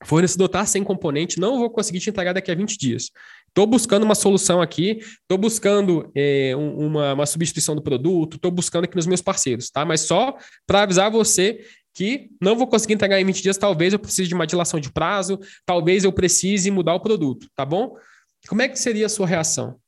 fornecedor 0.05 0.45
está 0.45 0.65
sem 0.65 0.85
componente, 0.85 1.37
não 1.37 1.59
vou 1.59 1.69
conseguir 1.69 1.99
te 1.99 2.09
entregar 2.09 2.31
daqui 2.31 2.49
a 2.49 2.55
20 2.55 2.77
dias. 2.77 3.11
Estou 3.49 3.67
buscando 3.67 4.03
uma 4.03 4.15
solução 4.15 4.61
aqui, 4.61 4.99
estou 5.21 5.37
buscando 5.37 6.09
é, 6.15 6.53
uma, 6.55 7.13
uma, 7.13 7.25
substituição 7.25 7.75
do 7.75 7.83
produto, 7.83 8.37
estou 8.37 8.51
buscando 8.51 8.85
aqui 8.85 8.95
nos 8.95 9.05
meus 9.05 9.21
parceiros, 9.21 9.69
tá? 9.69 9.83
Mas 9.83 10.01
só 10.01 10.37
para 10.65 10.83
avisar 10.83 11.11
você 11.11 11.59
que 11.93 12.29
não 12.41 12.55
vou 12.55 12.67
conseguir 12.67 12.93
entregar 12.93 13.19
em 13.19 13.25
20 13.25 13.41
dias, 13.41 13.57
talvez 13.57 13.93
eu 13.93 13.99
precise 13.99 14.27
de 14.27 14.33
uma 14.33 14.47
dilação 14.47 14.79
de 14.79 14.91
prazo, 14.91 15.39
talvez 15.65 16.03
eu 16.03 16.11
precise 16.11 16.71
mudar 16.71 16.95
o 16.95 16.99
produto, 16.99 17.47
tá 17.55 17.65
bom? 17.65 17.95
Como 18.47 18.61
é 18.61 18.67
que 18.67 18.77
seria 18.77 19.05
a 19.05 19.09
sua 19.09 19.27
reação? 19.27 19.79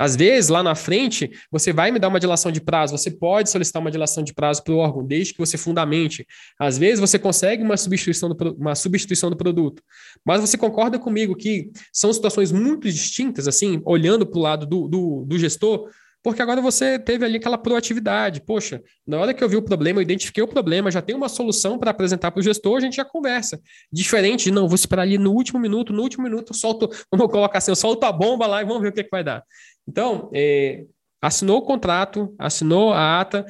Às 0.00 0.16
vezes, 0.16 0.48
lá 0.48 0.62
na 0.62 0.74
frente, 0.74 1.30
você 1.52 1.74
vai 1.74 1.90
me 1.90 1.98
dar 1.98 2.08
uma 2.08 2.18
dilação 2.18 2.50
de 2.50 2.58
prazo, 2.58 2.96
você 2.96 3.10
pode 3.10 3.50
solicitar 3.50 3.82
uma 3.82 3.90
dilação 3.90 4.24
de 4.24 4.32
prazo 4.32 4.64
para 4.64 4.72
o 4.72 4.78
órgão, 4.78 5.04
desde 5.04 5.34
que 5.34 5.38
você 5.38 5.58
fundamente. 5.58 6.26
Às 6.58 6.78
vezes, 6.78 6.98
você 6.98 7.18
consegue 7.18 7.62
uma 7.62 7.76
substituição, 7.76 8.30
do, 8.30 8.54
uma 8.54 8.74
substituição 8.74 9.28
do 9.28 9.36
produto. 9.36 9.82
Mas 10.24 10.40
você 10.40 10.56
concorda 10.56 10.98
comigo 10.98 11.36
que 11.36 11.70
são 11.92 12.10
situações 12.14 12.50
muito 12.50 12.88
distintas, 12.88 13.46
assim, 13.46 13.82
olhando 13.84 14.24
para 14.24 14.38
o 14.38 14.42
lado 14.42 14.64
do, 14.64 14.88
do, 14.88 15.24
do 15.26 15.38
gestor, 15.38 15.90
porque 16.22 16.42
agora 16.42 16.60
você 16.60 16.98
teve 16.98 17.24
ali 17.24 17.36
aquela 17.36 17.56
proatividade. 17.56 18.42
Poxa, 18.42 18.82
na 19.06 19.18
hora 19.18 19.32
que 19.32 19.42
eu 19.42 19.48
vi 19.48 19.56
o 19.56 19.62
problema, 19.62 19.98
eu 19.98 20.02
identifiquei 20.02 20.42
o 20.42 20.48
problema, 20.48 20.90
já 20.90 21.00
tem 21.00 21.16
uma 21.16 21.28
solução 21.28 21.78
para 21.78 21.90
apresentar 21.90 22.30
para 22.30 22.40
o 22.40 22.42
gestor, 22.42 22.76
a 22.76 22.80
gente 22.80 22.96
já 22.96 23.04
conversa. 23.04 23.60
Diferente 23.90 24.44
de, 24.44 24.50
não, 24.50 24.68
vou 24.68 24.74
esperar 24.74 25.02
ali 25.02 25.16
no 25.16 25.32
último 25.32 25.58
minuto, 25.58 25.92
no 25.92 26.02
último 26.02 26.24
minuto, 26.24 26.50
eu 26.50 26.54
solto, 26.54 26.90
vamos 27.10 27.30
colocar 27.30 27.58
assim, 27.58 27.70
eu 27.70 27.76
solto 27.76 28.04
a 28.04 28.12
bomba 28.12 28.46
lá 28.46 28.60
e 28.60 28.64
vamos 28.64 28.82
ver 28.82 28.88
o 28.88 28.92
que, 28.92 29.04
que 29.04 29.10
vai 29.10 29.24
dar. 29.24 29.42
Então, 29.88 30.30
é, 30.34 30.84
assinou 31.22 31.58
o 31.58 31.62
contrato, 31.62 32.34
assinou 32.38 32.92
a 32.92 33.20
ata, 33.20 33.46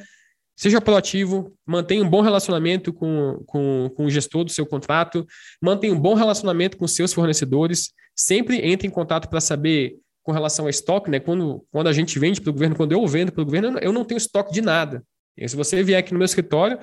seja 0.55 0.79
proativo, 0.79 1.53
mantenha 1.65 2.03
um 2.03 2.09
bom 2.09 2.21
relacionamento 2.21 2.93
com, 2.93 3.43
com, 3.47 3.91
com 3.95 4.05
o 4.05 4.09
gestor 4.09 4.43
do 4.43 4.51
seu 4.51 4.65
contrato, 4.65 5.25
mantenha 5.61 5.93
um 5.93 5.99
bom 5.99 6.13
relacionamento 6.13 6.77
com 6.77 6.87
seus 6.87 7.11
fornecedores, 7.11 7.91
sempre 8.15 8.65
entre 8.65 8.87
em 8.87 8.91
contato 8.91 9.27
para 9.27 9.41
saber 9.41 9.97
com 10.23 10.31
relação 10.31 10.67
a 10.67 10.69
estoque, 10.69 11.09
né? 11.09 11.19
Quando, 11.19 11.65
quando 11.71 11.87
a 11.87 11.93
gente 11.93 12.17
vende 12.19 12.39
para 12.39 12.49
o 12.49 12.53
governo, 12.53 12.75
quando 12.75 12.91
eu 12.91 13.05
vendo 13.07 13.31
para 13.31 13.41
o 13.41 13.45
governo, 13.45 13.79
eu 13.79 13.91
não 13.91 14.05
tenho 14.05 14.17
estoque 14.17 14.53
de 14.53 14.61
nada. 14.61 15.03
E 15.37 15.47
se 15.47 15.55
você 15.55 15.81
vier 15.83 15.99
aqui 15.99 16.13
no 16.13 16.19
meu 16.19 16.25
escritório, 16.25 16.77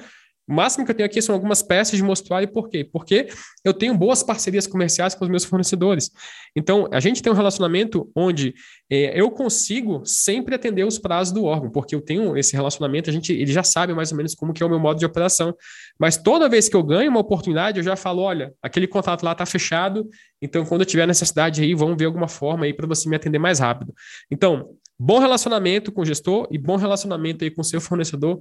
o 0.48 0.52
máximo 0.54 0.84
que 0.84 0.90
eu 0.90 0.94
tenho 0.94 1.06
aqui 1.06 1.20
são 1.20 1.34
algumas 1.34 1.62
peças 1.62 1.96
de 1.96 2.02
mostruário. 2.02 2.48
E 2.48 2.50
por 2.50 2.70
quê? 2.70 2.82
Porque 2.82 3.28
eu 3.62 3.74
tenho 3.74 3.94
boas 3.94 4.22
parcerias 4.22 4.66
comerciais 4.66 5.14
com 5.14 5.24
os 5.24 5.30
meus 5.30 5.44
fornecedores. 5.44 6.10
Então, 6.56 6.88
a 6.90 7.00
gente 7.00 7.22
tem 7.22 7.30
um 7.30 7.36
relacionamento 7.36 8.10
onde 8.16 8.54
é, 8.90 9.20
eu 9.20 9.30
consigo 9.30 10.02
sempre 10.06 10.54
atender 10.54 10.86
os 10.86 10.98
prazos 10.98 11.34
do 11.34 11.44
órgão, 11.44 11.70
porque 11.70 11.94
eu 11.94 12.00
tenho 12.00 12.36
esse 12.36 12.54
relacionamento, 12.54 13.10
a 13.10 13.12
gente, 13.12 13.32
ele 13.32 13.52
já 13.52 13.62
sabe 13.62 13.92
mais 13.92 14.10
ou 14.10 14.16
menos 14.16 14.34
como 14.34 14.54
que 14.54 14.62
é 14.62 14.66
o 14.66 14.70
meu 14.70 14.80
modo 14.80 14.98
de 14.98 15.04
operação. 15.04 15.54
Mas 15.98 16.16
toda 16.16 16.48
vez 16.48 16.66
que 16.66 16.76
eu 16.76 16.82
ganho 16.82 17.10
uma 17.10 17.20
oportunidade, 17.20 17.78
eu 17.78 17.84
já 17.84 17.94
falo, 17.94 18.22
olha, 18.22 18.54
aquele 18.62 18.86
contrato 18.86 19.22
lá 19.24 19.32
está 19.32 19.44
fechado, 19.44 20.08
então 20.40 20.64
quando 20.64 20.80
eu 20.80 20.86
tiver 20.86 21.06
necessidade 21.06 21.62
aí, 21.62 21.74
vamos 21.74 21.98
ver 21.98 22.06
alguma 22.06 22.28
forma 22.28 22.64
aí 22.64 22.72
para 22.72 22.86
você 22.86 23.06
me 23.08 23.16
atender 23.16 23.38
mais 23.38 23.58
rápido. 23.58 23.92
Então, 24.30 24.70
bom 24.98 25.18
relacionamento 25.18 25.92
com 25.92 26.00
o 26.00 26.06
gestor 26.06 26.48
e 26.50 26.56
bom 26.56 26.76
relacionamento 26.76 27.44
aí 27.44 27.50
com 27.50 27.60
o 27.60 27.64
seu 27.64 27.80
fornecedor 27.80 28.40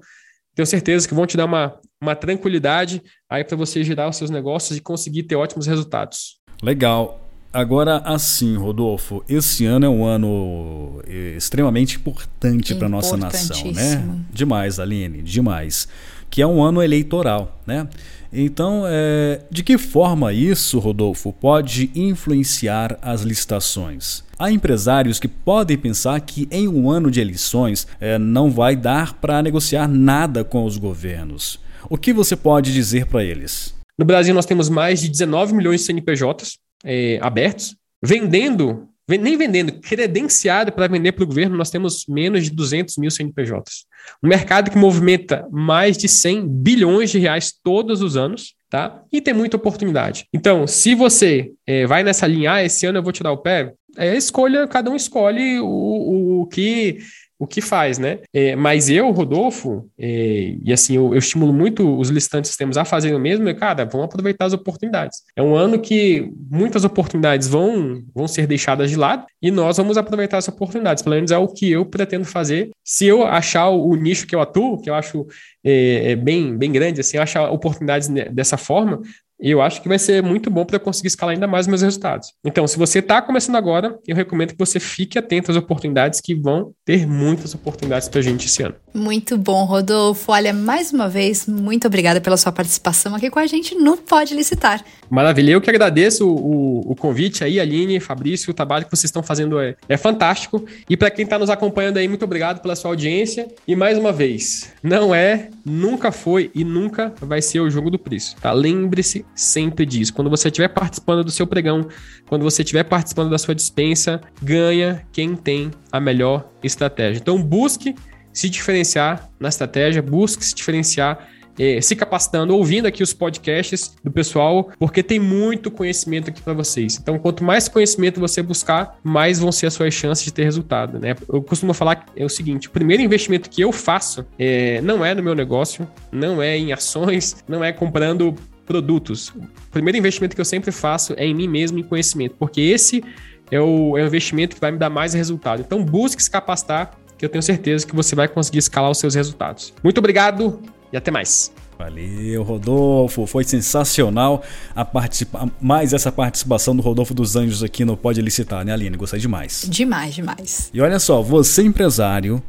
tenho 0.58 0.65
certeza 0.65 1.08
que 1.08 1.13
vão 1.13 1.28
te 1.28 1.38
dar 1.38 1.46
uma, 1.46 1.76
uma 2.02 2.15
tranquilidade 2.15 3.04
aí 3.30 3.43
para 3.43 3.56
você 3.56 3.84
girar 3.84 4.10
os 4.10 4.17
seus 4.17 4.32
negócios 4.32 4.76
e 4.76 4.82
conseguir 4.82 5.22
ter 5.24 5.36
ótimos 5.36 5.67
resultados. 5.67 6.39
Legal. 6.63 7.24
Agora, 7.54 7.98
assim, 7.98 8.58
Rodolfo, 8.58 9.24
esse 9.30 9.65
ano 9.65 9.86
é 9.86 9.89
um 9.89 10.04
ano 10.04 11.00
eh, 11.08 11.36
extremamente 11.38 11.98
importante 11.98 12.74
para 12.74 12.89
nossa 12.89 13.15
nação, 13.15 13.72
né? 13.72 14.04
Demais, 14.34 14.80
Aline, 14.80 15.22
demais. 15.22 15.88
Que 16.28 16.41
é 16.41 16.48
um 16.48 16.63
ano 16.63 16.82
eleitoral, 16.82 17.62
né? 17.65 17.88
Então, 18.34 18.84
é, 18.88 19.41
de 19.52 19.63
que 19.63 19.78
forma 19.78 20.34
isso, 20.34 20.80
Rodolfo, 20.80 21.32
pode 21.32 21.91
influenciar 21.96 22.98
as 23.02 23.22
licitações? 23.22 24.24
Há 24.39 24.52
empresários 24.52 25.19
que 25.19 25.28
podem 25.28 25.78
pensar 25.78 26.19
que 26.21 26.47
em 26.52 26.67
um 26.67 26.91
ano 26.91 27.10
de 27.10 27.19
eleições 27.19 27.88
é, 28.00 28.19
não 28.19 28.52
vai 28.52 28.76
dar 28.76 29.13
para 29.15 29.41
negociar 29.41 29.88
nada 29.88 30.43
com 30.43 30.63
os 30.63 30.78
governos. 30.78 31.60
O 31.89 31.97
que 31.97 32.13
você 32.13 32.36
pode 32.36 32.71
dizer 32.71 33.08
para 33.08 33.23
eles? 33.23 33.73
No 33.97 34.06
Brasil, 34.06 34.36
nós 34.36 34.45
temos 34.45 34.69
mais 34.69 35.02
de 35.02 35.10
19 35.10 35.56
milhões 35.56 35.82
de 35.82 35.88
CNPJs 35.88 36.60
é, 36.84 37.17
abertos, 37.19 37.76
vendendo 38.04 38.88
nem 39.10 39.38
vendendo, 39.38 39.71
credenciado 39.80 40.69
para 40.69 40.88
vender 40.88 41.13
para 41.13 41.23
o 41.23 41.28
governo, 41.28 41.56
nós 41.56 41.69
temos 41.69 42.06
menos 42.10 42.43
de 42.43 42.50
200 42.50 42.97
mil 42.97 43.10
CNPJs. 43.10 43.86
Um 44.21 44.28
mercado 44.28 44.69
que 44.69 44.78
movimenta 44.78 45.47
mais 45.50 45.97
de 45.97 46.10
100 46.10 46.45
bilhões 46.45 47.10
de 47.10 47.17
reais 47.17 47.54
todos 47.63 48.02
os 48.02 48.17
anos, 48.17 48.54
tá? 48.69 49.01
E 49.12 49.21
tem 49.21 49.34
muita 49.34 49.58
oportunidade. 49.58 50.27
Então, 50.34 50.67
se 50.67 50.93
você 50.95 51.51
é, 51.65 51.86
vai 51.86 52.03
nessa 52.03 52.27
linha, 52.27 52.53
ah, 52.53 52.63
esse 52.63 52.86
ano 52.86 52.99
eu 52.99 53.03
vou 53.03 53.12
tirar 53.12 53.32
o 53.32 53.38
pé, 53.38 53.73
é 53.97 54.15
escolha, 54.15 54.67
cada 54.67 54.91
um 54.91 54.95
escolhe 54.95 55.60
o, 55.60 56.41
o 56.41 56.47
que 56.47 56.99
o 57.39 57.45
que 57.45 57.62
faz, 57.62 57.97
né? 58.00 58.19
É, 58.34 58.56
mas 58.56 58.89
eu, 58.89 59.12
Rodolfo, 59.12 59.89
é, 59.97 60.56
e 60.63 60.73
assim, 60.73 60.95
eu, 60.95 61.13
eu, 61.13 61.19
estimulo 61.19 61.54
muito 61.54 61.97
os 61.97 62.10
listantes 62.10 62.50
sistemas 62.50 62.78
a 62.78 62.86
fazerem 62.86 63.15
o 63.15 63.19
mesmo, 63.19 63.47
e, 63.47 63.54
cara, 63.54 63.86
vão 63.86 64.02
aproveitar 64.02 64.45
as 64.45 64.54
oportunidades. 64.54 65.21
É 65.36 65.41
um 65.41 65.56
ano 65.56 65.80
que 65.80 66.32
muitas 66.50 66.84
oportunidades 66.84 67.47
vão, 67.47 68.02
vão 68.13 68.28
ser 68.28 68.47
deixadas 68.47 68.89
de 68.89 68.95
lado 68.95 69.26
e 69.41 69.52
nós 69.52 69.78
vamos 69.78 69.97
aproveitar 69.97 70.38
as 70.38 70.47
oportunidades. 70.47 71.04
Pelo 71.04 71.15
menos 71.15 71.32
é 71.32 71.38
o 71.38 71.47
que 71.47 71.71
eu 71.71 71.86
pretendo 71.86 72.26
fazer. 72.26 72.71
Se 72.84 73.06
eu 73.06 73.23
achar 73.23 73.69
o, 73.69 73.89
o 73.89 73.95
nicho 73.95 74.26
que 74.26 74.36
eu 74.36 74.41
atuo, 74.41 74.82
que 74.82 74.89
eu 74.89 74.95
acho 74.95 75.28
é, 75.63 76.12
é 76.12 76.15
bem, 76.15 76.58
bem 76.58 76.71
grande, 76.71 77.02
assim, 77.02 77.17
eu 77.17 77.23
achar 77.23 77.52
oportunidades 77.52 78.08
dessa 78.32 78.58
forma, 78.58 79.02
e 79.39 79.52
eu 79.52 79.62
acho 79.62 79.82
que 79.82 79.88
vai 79.88 80.00
ser 80.00 80.23
muito 80.23 80.50
bom 80.50 80.65
para 80.65 80.80
conseguir 80.80 81.08
escalar 81.08 81.34
ainda 81.34 81.47
mais 81.47 81.65
os 81.65 81.67
meus 81.67 81.82
resultados. 81.82 82.34
Então, 82.43 82.67
se 82.67 82.78
você 82.78 83.00
está 83.00 83.21
começando 83.21 83.56
agora, 83.56 83.97
eu 84.08 84.15
recomendo 84.15 84.52
que 84.52 84.58
você 84.58 84.80
fique 84.80 85.17
atento 85.17 85.52
às 85.52 85.58
oportunidades 85.58 86.19
que 86.19 86.34
vão 86.34 86.73
ter 86.84 87.06
muitas 87.08 87.54
oportunidades 87.54 88.10
para 88.10 88.19
a 88.19 88.23
gente 88.23 88.47
esse 88.47 88.63
ano. 88.63 88.76
Muito 88.93 89.38
bom, 89.38 89.63
Rodolfo. 89.65 90.32
Olha, 90.32 90.54
mais 90.54 90.91
uma 90.91 91.08
vez, 91.08 91.45
muito 91.45 91.86
obrigada 91.86 92.19
pela 92.19 92.36
sua 92.36 92.52
participação 92.52 93.13
aqui 93.13 93.30
com 93.30 93.39
a 93.39 93.45
gente 93.45 93.76
no 93.76 93.95
Pode 93.95 94.34
Licitar. 94.34 94.84
Maravilha. 95.10 95.52
Eu 95.52 95.62
que 95.62 95.69
agradeço 95.69 96.28
o, 96.28 96.91
o 96.91 96.95
convite 96.95 97.43
aí, 97.43 97.60
Aline, 97.60 98.00
Fabrício, 98.00 98.50
o 98.52 98.54
trabalho 98.54 98.86
que 98.86 98.91
vocês 98.91 99.06
estão 99.06 99.21
fazendo 99.21 99.60
é, 99.60 99.76
é 99.88 99.97
fantástico. 99.97 100.65
E 100.89 100.97
para 100.97 101.12
quem 101.12 101.23
está 101.23 101.38
nos 101.38 101.50
acompanhando 101.50 101.97
aí, 101.97 102.08
muito 102.08 102.26
obrigado 102.26 102.60
pela 102.62 102.76
sua 102.76 102.91
audiência. 102.91 103.47
E 103.67 103.76
mais 103.76 103.97
uma 103.97 104.12
vez, 104.12 104.73
não 104.82 105.13
é, 105.13 105.50
nunca 105.63 106.12
foi 106.12 106.50
e 106.56 106.63
nunca 106.63 107.13
vai 107.21 107.41
ser 107.41 107.60
o 107.60 107.69
jogo 107.69 107.91
do 107.91 108.00
preço, 108.00 108.36
tá? 108.41 108.52
Lembre-se 108.52 109.27
sempre 109.38 109.86
disso. 109.86 110.13
Quando 110.13 110.30
você 110.30 110.50
estiver 110.50 110.67
participando 110.67 111.23
do 111.23 111.32
seu 111.32 111.47
pregão, 111.47 111.88
quando 112.28 112.43
você 112.43 112.63
estiver 112.63 112.84
participando 112.84 113.30
da 113.30 113.38
sua 113.38 113.56
dispensa, 113.56 114.19
ganha 114.41 115.06
quem 115.12 115.36
tem 115.36 115.71
a 115.91 116.00
melhor 116.00 116.50
estratégia. 116.63 117.19
Então 117.19 117.41
busque 117.41 117.95
se 118.34 118.50
diferenciar 118.50 119.30
na 119.39 119.50
estratégia, 119.50 120.02
busque 120.02 120.43
se 120.43 120.54
diferenciar 120.54 121.30
é, 121.60 121.82
se 121.82 121.95
capacitando, 121.95 122.56
ouvindo 122.56 122.86
aqui 122.86 123.02
os 123.02 123.13
podcasts 123.13 123.95
do 124.04 124.12
pessoal, 124.12 124.71
porque 124.78 125.02
tem 125.02 125.19
muito 125.19 125.71
conhecimento 125.71 126.30
aqui 126.30 126.41
para 126.41 126.54
vocês. 126.54 127.00
Então, 127.02 127.17
quanto 127.17 127.43
mais 127.43 127.67
conhecimento 127.67 128.19
você 128.19 128.41
buscar, 128.41 128.97
mais 129.04 129.39
vão 129.39 129.52
ser 129.52 129.67
as 129.67 129.73
suas 129.73 129.93
chances 129.93 130.23
de 130.23 130.32
ter 130.32 130.43
resultado. 130.43 131.00
Né? 131.00 131.15
Eu 131.28 131.41
costumo 131.41 131.73
falar 131.73 132.06
é 132.15 132.23
o 132.23 132.30
seguinte: 132.30 132.67
o 132.67 132.71
primeiro 132.71 133.02
investimento 133.02 133.50
que 133.50 133.62
eu 133.62 133.71
faço 133.71 134.26
é, 134.38 134.82
não 134.82 135.04
é 135.04 135.13
no 135.15 135.23
meu 135.23 135.34
negócio, 135.34 135.88
não 136.12 136.41
é 136.41 136.58
em 136.58 136.71
ações, 136.71 137.43
não 137.47 137.63
é 137.63 137.71
comprando 137.73 138.36
produtos. 138.67 139.30
O 139.30 139.71
primeiro 139.71 139.97
investimento 139.97 140.36
que 140.36 140.41
eu 140.41 140.45
sempre 140.45 140.71
faço 140.71 141.13
é 141.17 141.25
em 141.25 141.34
mim 141.34 141.47
mesmo, 141.47 141.80
em 141.80 141.84
conhecimento, 141.84 142.36
porque 142.38 142.62
esse 142.62 143.03
é 143.49 143.60
o, 143.60 143.97
é 143.97 144.03
o 144.03 144.06
investimento 144.06 144.56
que 144.56 144.62
vai 144.62 144.71
me 144.71 144.77
dar 144.77 144.89
mais 144.89 145.13
resultado. 145.13 145.62
Então, 145.65 145.84
busque 145.84 146.21
se 146.21 146.30
capacitar, 146.30 146.91
que 147.17 147.25
eu 147.25 147.30
tenho 147.30 147.41
certeza 147.41 147.88
que 147.88 147.95
você 147.95 148.13
vai 148.15 148.27
conseguir 148.27 148.60
escalar 148.60 148.91
os 148.91 148.99
seus 148.99 149.15
resultados. 149.15 149.73
Muito 149.84 149.97
obrigado 149.97 150.62
e 150.91 150.97
até 150.97 151.10
mais. 151.10 151.51
Valeu, 151.77 152.43
Rodolfo. 152.43 153.25
Foi 153.27 153.43
sensacional 153.43 154.43
a 154.75 154.84
participa 154.84 155.49
mais 155.62 155.93
essa 155.93 156.12
participação 156.12 156.75
do 156.75 156.82
Rodolfo 156.82 157.13
dos 157.13 157.36
Anjos 157.36 157.63
aqui 157.63 157.86
no 157.86 157.95
Pode 157.95 158.21
Licitar, 158.21 158.65
né, 158.65 158.73
Aline? 158.73 158.97
Gostei 158.97 159.19
demais. 159.19 159.65
Demais, 159.69 160.15
demais. 160.15 160.71
E 160.73 160.82
olha 160.82 160.99
só, 160.99 161.21
você 161.21 161.62
empresário 161.62 162.41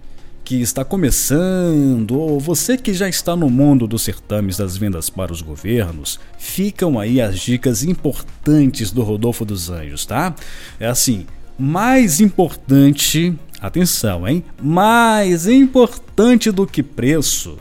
que 0.44 0.60
está 0.60 0.84
começando 0.84 2.18
ou 2.18 2.40
você 2.40 2.76
que 2.76 2.94
já 2.94 3.08
está 3.08 3.36
no 3.36 3.50
mundo 3.50 3.86
dos 3.86 4.02
certames 4.02 4.56
das 4.56 4.76
vendas 4.76 5.10
para 5.10 5.32
os 5.32 5.42
governos, 5.42 6.18
ficam 6.38 6.98
aí 6.98 7.20
as 7.20 7.38
dicas 7.38 7.82
importantes 7.82 8.90
do 8.90 9.02
Rodolfo 9.02 9.44
dos 9.44 9.68
Anjos, 9.68 10.06
tá? 10.06 10.34
É 10.80 10.86
assim, 10.86 11.26
mais 11.58 12.20
importante, 12.20 13.34
atenção, 13.60 14.26
hein? 14.26 14.44
Mais 14.62 15.46
importante 15.46 16.50
do 16.50 16.66
que 16.66 16.82
preço, 16.82 17.58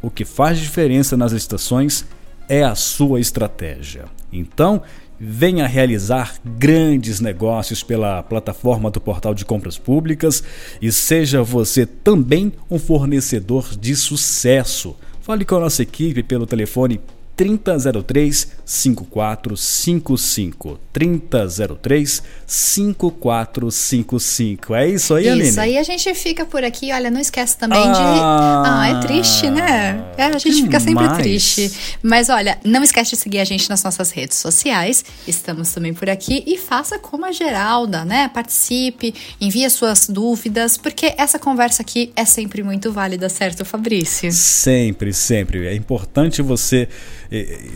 o 0.00 0.10
que 0.10 0.24
faz 0.24 0.58
diferença 0.58 1.16
nas 1.16 1.32
licitações 1.32 2.04
é 2.48 2.62
a 2.62 2.74
sua 2.74 3.20
estratégia. 3.20 4.04
Então, 4.32 4.82
venha 5.18 5.66
realizar 5.66 6.34
grandes 6.44 7.20
negócios 7.20 7.82
pela 7.82 8.22
plataforma 8.22 8.90
do 8.90 9.00
Portal 9.00 9.34
de 9.34 9.44
Compras 9.44 9.78
Públicas 9.78 10.42
e 10.80 10.92
seja 10.92 11.42
você 11.42 11.86
também 11.86 12.52
um 12.70 12.78
fornecedor 12.78 13.76
de 13.76 13.96
sucesso. 13.96 14.96
Fale 15.20 15.44
com 15.44 15.56
a 15.56 15.60
nossa 15.60 15.82
equipe 15.82 16.22
pelo 16.22 16.46
telefone 16.46 17.00
3003 17.36 18.48
5455. 18.64 20.80
3003 20.92 22.22
5455. 22.46 24.74
É 24.74 24.88
isso 24.88 25.14
aí, 25.14 25.28
Aline? 25.28 25.50
Isso 25.50 25.60
aí 25.60 25.76
a 25.76 25.82
gente 25.82 26.14
fica 26.14 26.46
por 26.46 26.64
aqui. 26.64 26.90
Olha, 26.92 27.10
não 27.10 27.20
esquece 27.20 27.58
também 27.58 27.78
ah, 27.78 27.92
de. 27.92 28.00
Ah, 28.00 28.88
é 28.88 28.98
triste, 29.06 29.50
né? 29.50 30.02
É, 30.16 30.24
a 30.24 30.38
gente 30.38 30.62
fica 30.62 30.80
sempre 30.80 31.06
triste. 31.16 31.70
Mas 32.02 32.30
olha, 32.30 32.58
não 32.64 32.82
esquece 32.82 33.10
de 33.10 33.16
seguir 33.16 33.40
a 33.40 33.44
gente 33.44 33.68
nas 33.68 33.84
nossas 33.84 34.10
redes 34.10 34.38
sociais. 34.38 35.04
Estamos 35.28 35.70
também 35.72 35.92
por 35.92 36.08
aqui. 36.08 36.42
E 36.46 36.56
faça 36.56 36.98
como 36.98 37.26
a 37.26 37.32
Geralda, 37.32 38.06
né? 38.06 38.30
Participe, 38.32 39.14
envie 39.38 39.68
suas 39.68 40.08
dúvidas, 40.08 40.78
porque 40.78 41.12
essa 41.18 41.38
conversa 41.38 41.82
aqui 41.82 42.10
é 42.16 42.24
sempre 42.24 42.62
muito 42.62 42.90
válida, 42.90 43.28
certo, 43.28 43.62
Fabrício? 43.64 44.32
Sempre, 44.32 45.12
sempre. 45.12 45.66
É 45.66 45.74
importante 45.74 46.40
você 46.40 46.88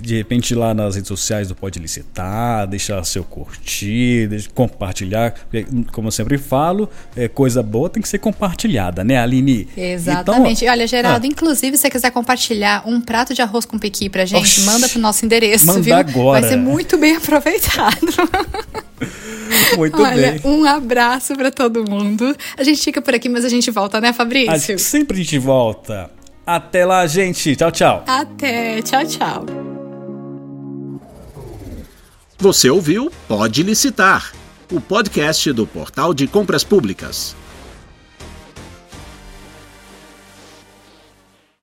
de 0.01 0.17
repente 0.17 0.55
lá 0.55 0.73
nas 0.73 0.95
redes 0.95 1.09
sociais 1.09 1.49
do 1.49 1.55
Pode 1.55 1.79
Licitar, 1.79 2.67
deixar 2.67 3.03
seu 3.05 3.25
curtir, 3.25 4.29
compartilhar. 4.55 5.35
Como 5.93 6.09
eu 6.09 6.13
sempre 6.13 6.39
falo, 6.39 6.89
é, 7.17 7.29
coisa 7.29 7.63
boa 7.63 7.89
tem 7.89 8.03
que 8.03 8.09
ser 8.09 8.19
compartilhada, 8.19 9.05
né, 9.05 9.19
Aline? 9.19 9.69
Exatamente. 9.77 10.65
Então, 10.65 10.73
Olha, 10.73 10.87
Geraldo, 10.87 11.27
ah, 11.27 11.29
inclusive, 11.29 11.77
se 11.77 11.83
você 11.83 11.91
quiser 11.91 12.11
compartilhar 12.11 12.83
um 12.87 13.01
prato 13.01 13.35
de 13.35 13.43
arroz 13.43 13.65
com 13.65 13.79
pequi 13.79 14.09
pra 14.09 14.25
gente, 14.25 14.41
oxi, 14.41 14.61
manda 14.63 14.89
pro 14.89 15.01
nosso 15.01 15.25
endereço, 15.25 15.67
manda 15.67 15.81
viu? 15.81 15.97
agora. 15.97 16.41
Vai 16.41 16.51
ser 16.51 16.57
muito 16.57 16.97
bem 16.97 17.17
aproveitado. 17.17 17.97
Muito 19.77 20.01
Olha, 20.01 20.33
bem. 20.33 20.41
um 20.45 20.65
abraço 20.65 21.35
para 21.35 21.51
todo 21.51 21.89
mundo. 21.89 22.37
A 22.57 22.63
gente 22.63 22.81
fica 22.83 23.03
por 23.03 23.15
aqui, 23.15 23.29
mas 23.29 23.45
a 23.45 23.49
gente 23.49 23.71
volta, 23.71 24.01
né, 24.01 24.13
Fabrício? 24.13 24.75
A, 24.75 24.79
sempre 24.79 25.15
a 25.15 25.23
gente 25.23 25.39
volta. 25.39 26.11
Até 26.47 26.85
lá, 26.85 27.07
gente. 27.07 27.55
Tchau, 27.55 27.71
tchau. 27.71 28.05
Até. 28.07 28.83
Tchau, 28.83 29.07
tchau. 29.07 29.47
Você 32.39 32.71
ouviu 32.71 33.13
Pode 33.29 33.63
Licitar, 33.63 34.33
o 34.73 34.81
podcast 34.81 35.53
do 35.53 35.67
Portal 35.67 36.15
de 36.15 36.27
Compras 36.27 36.65
Públicas. 36.65 37.37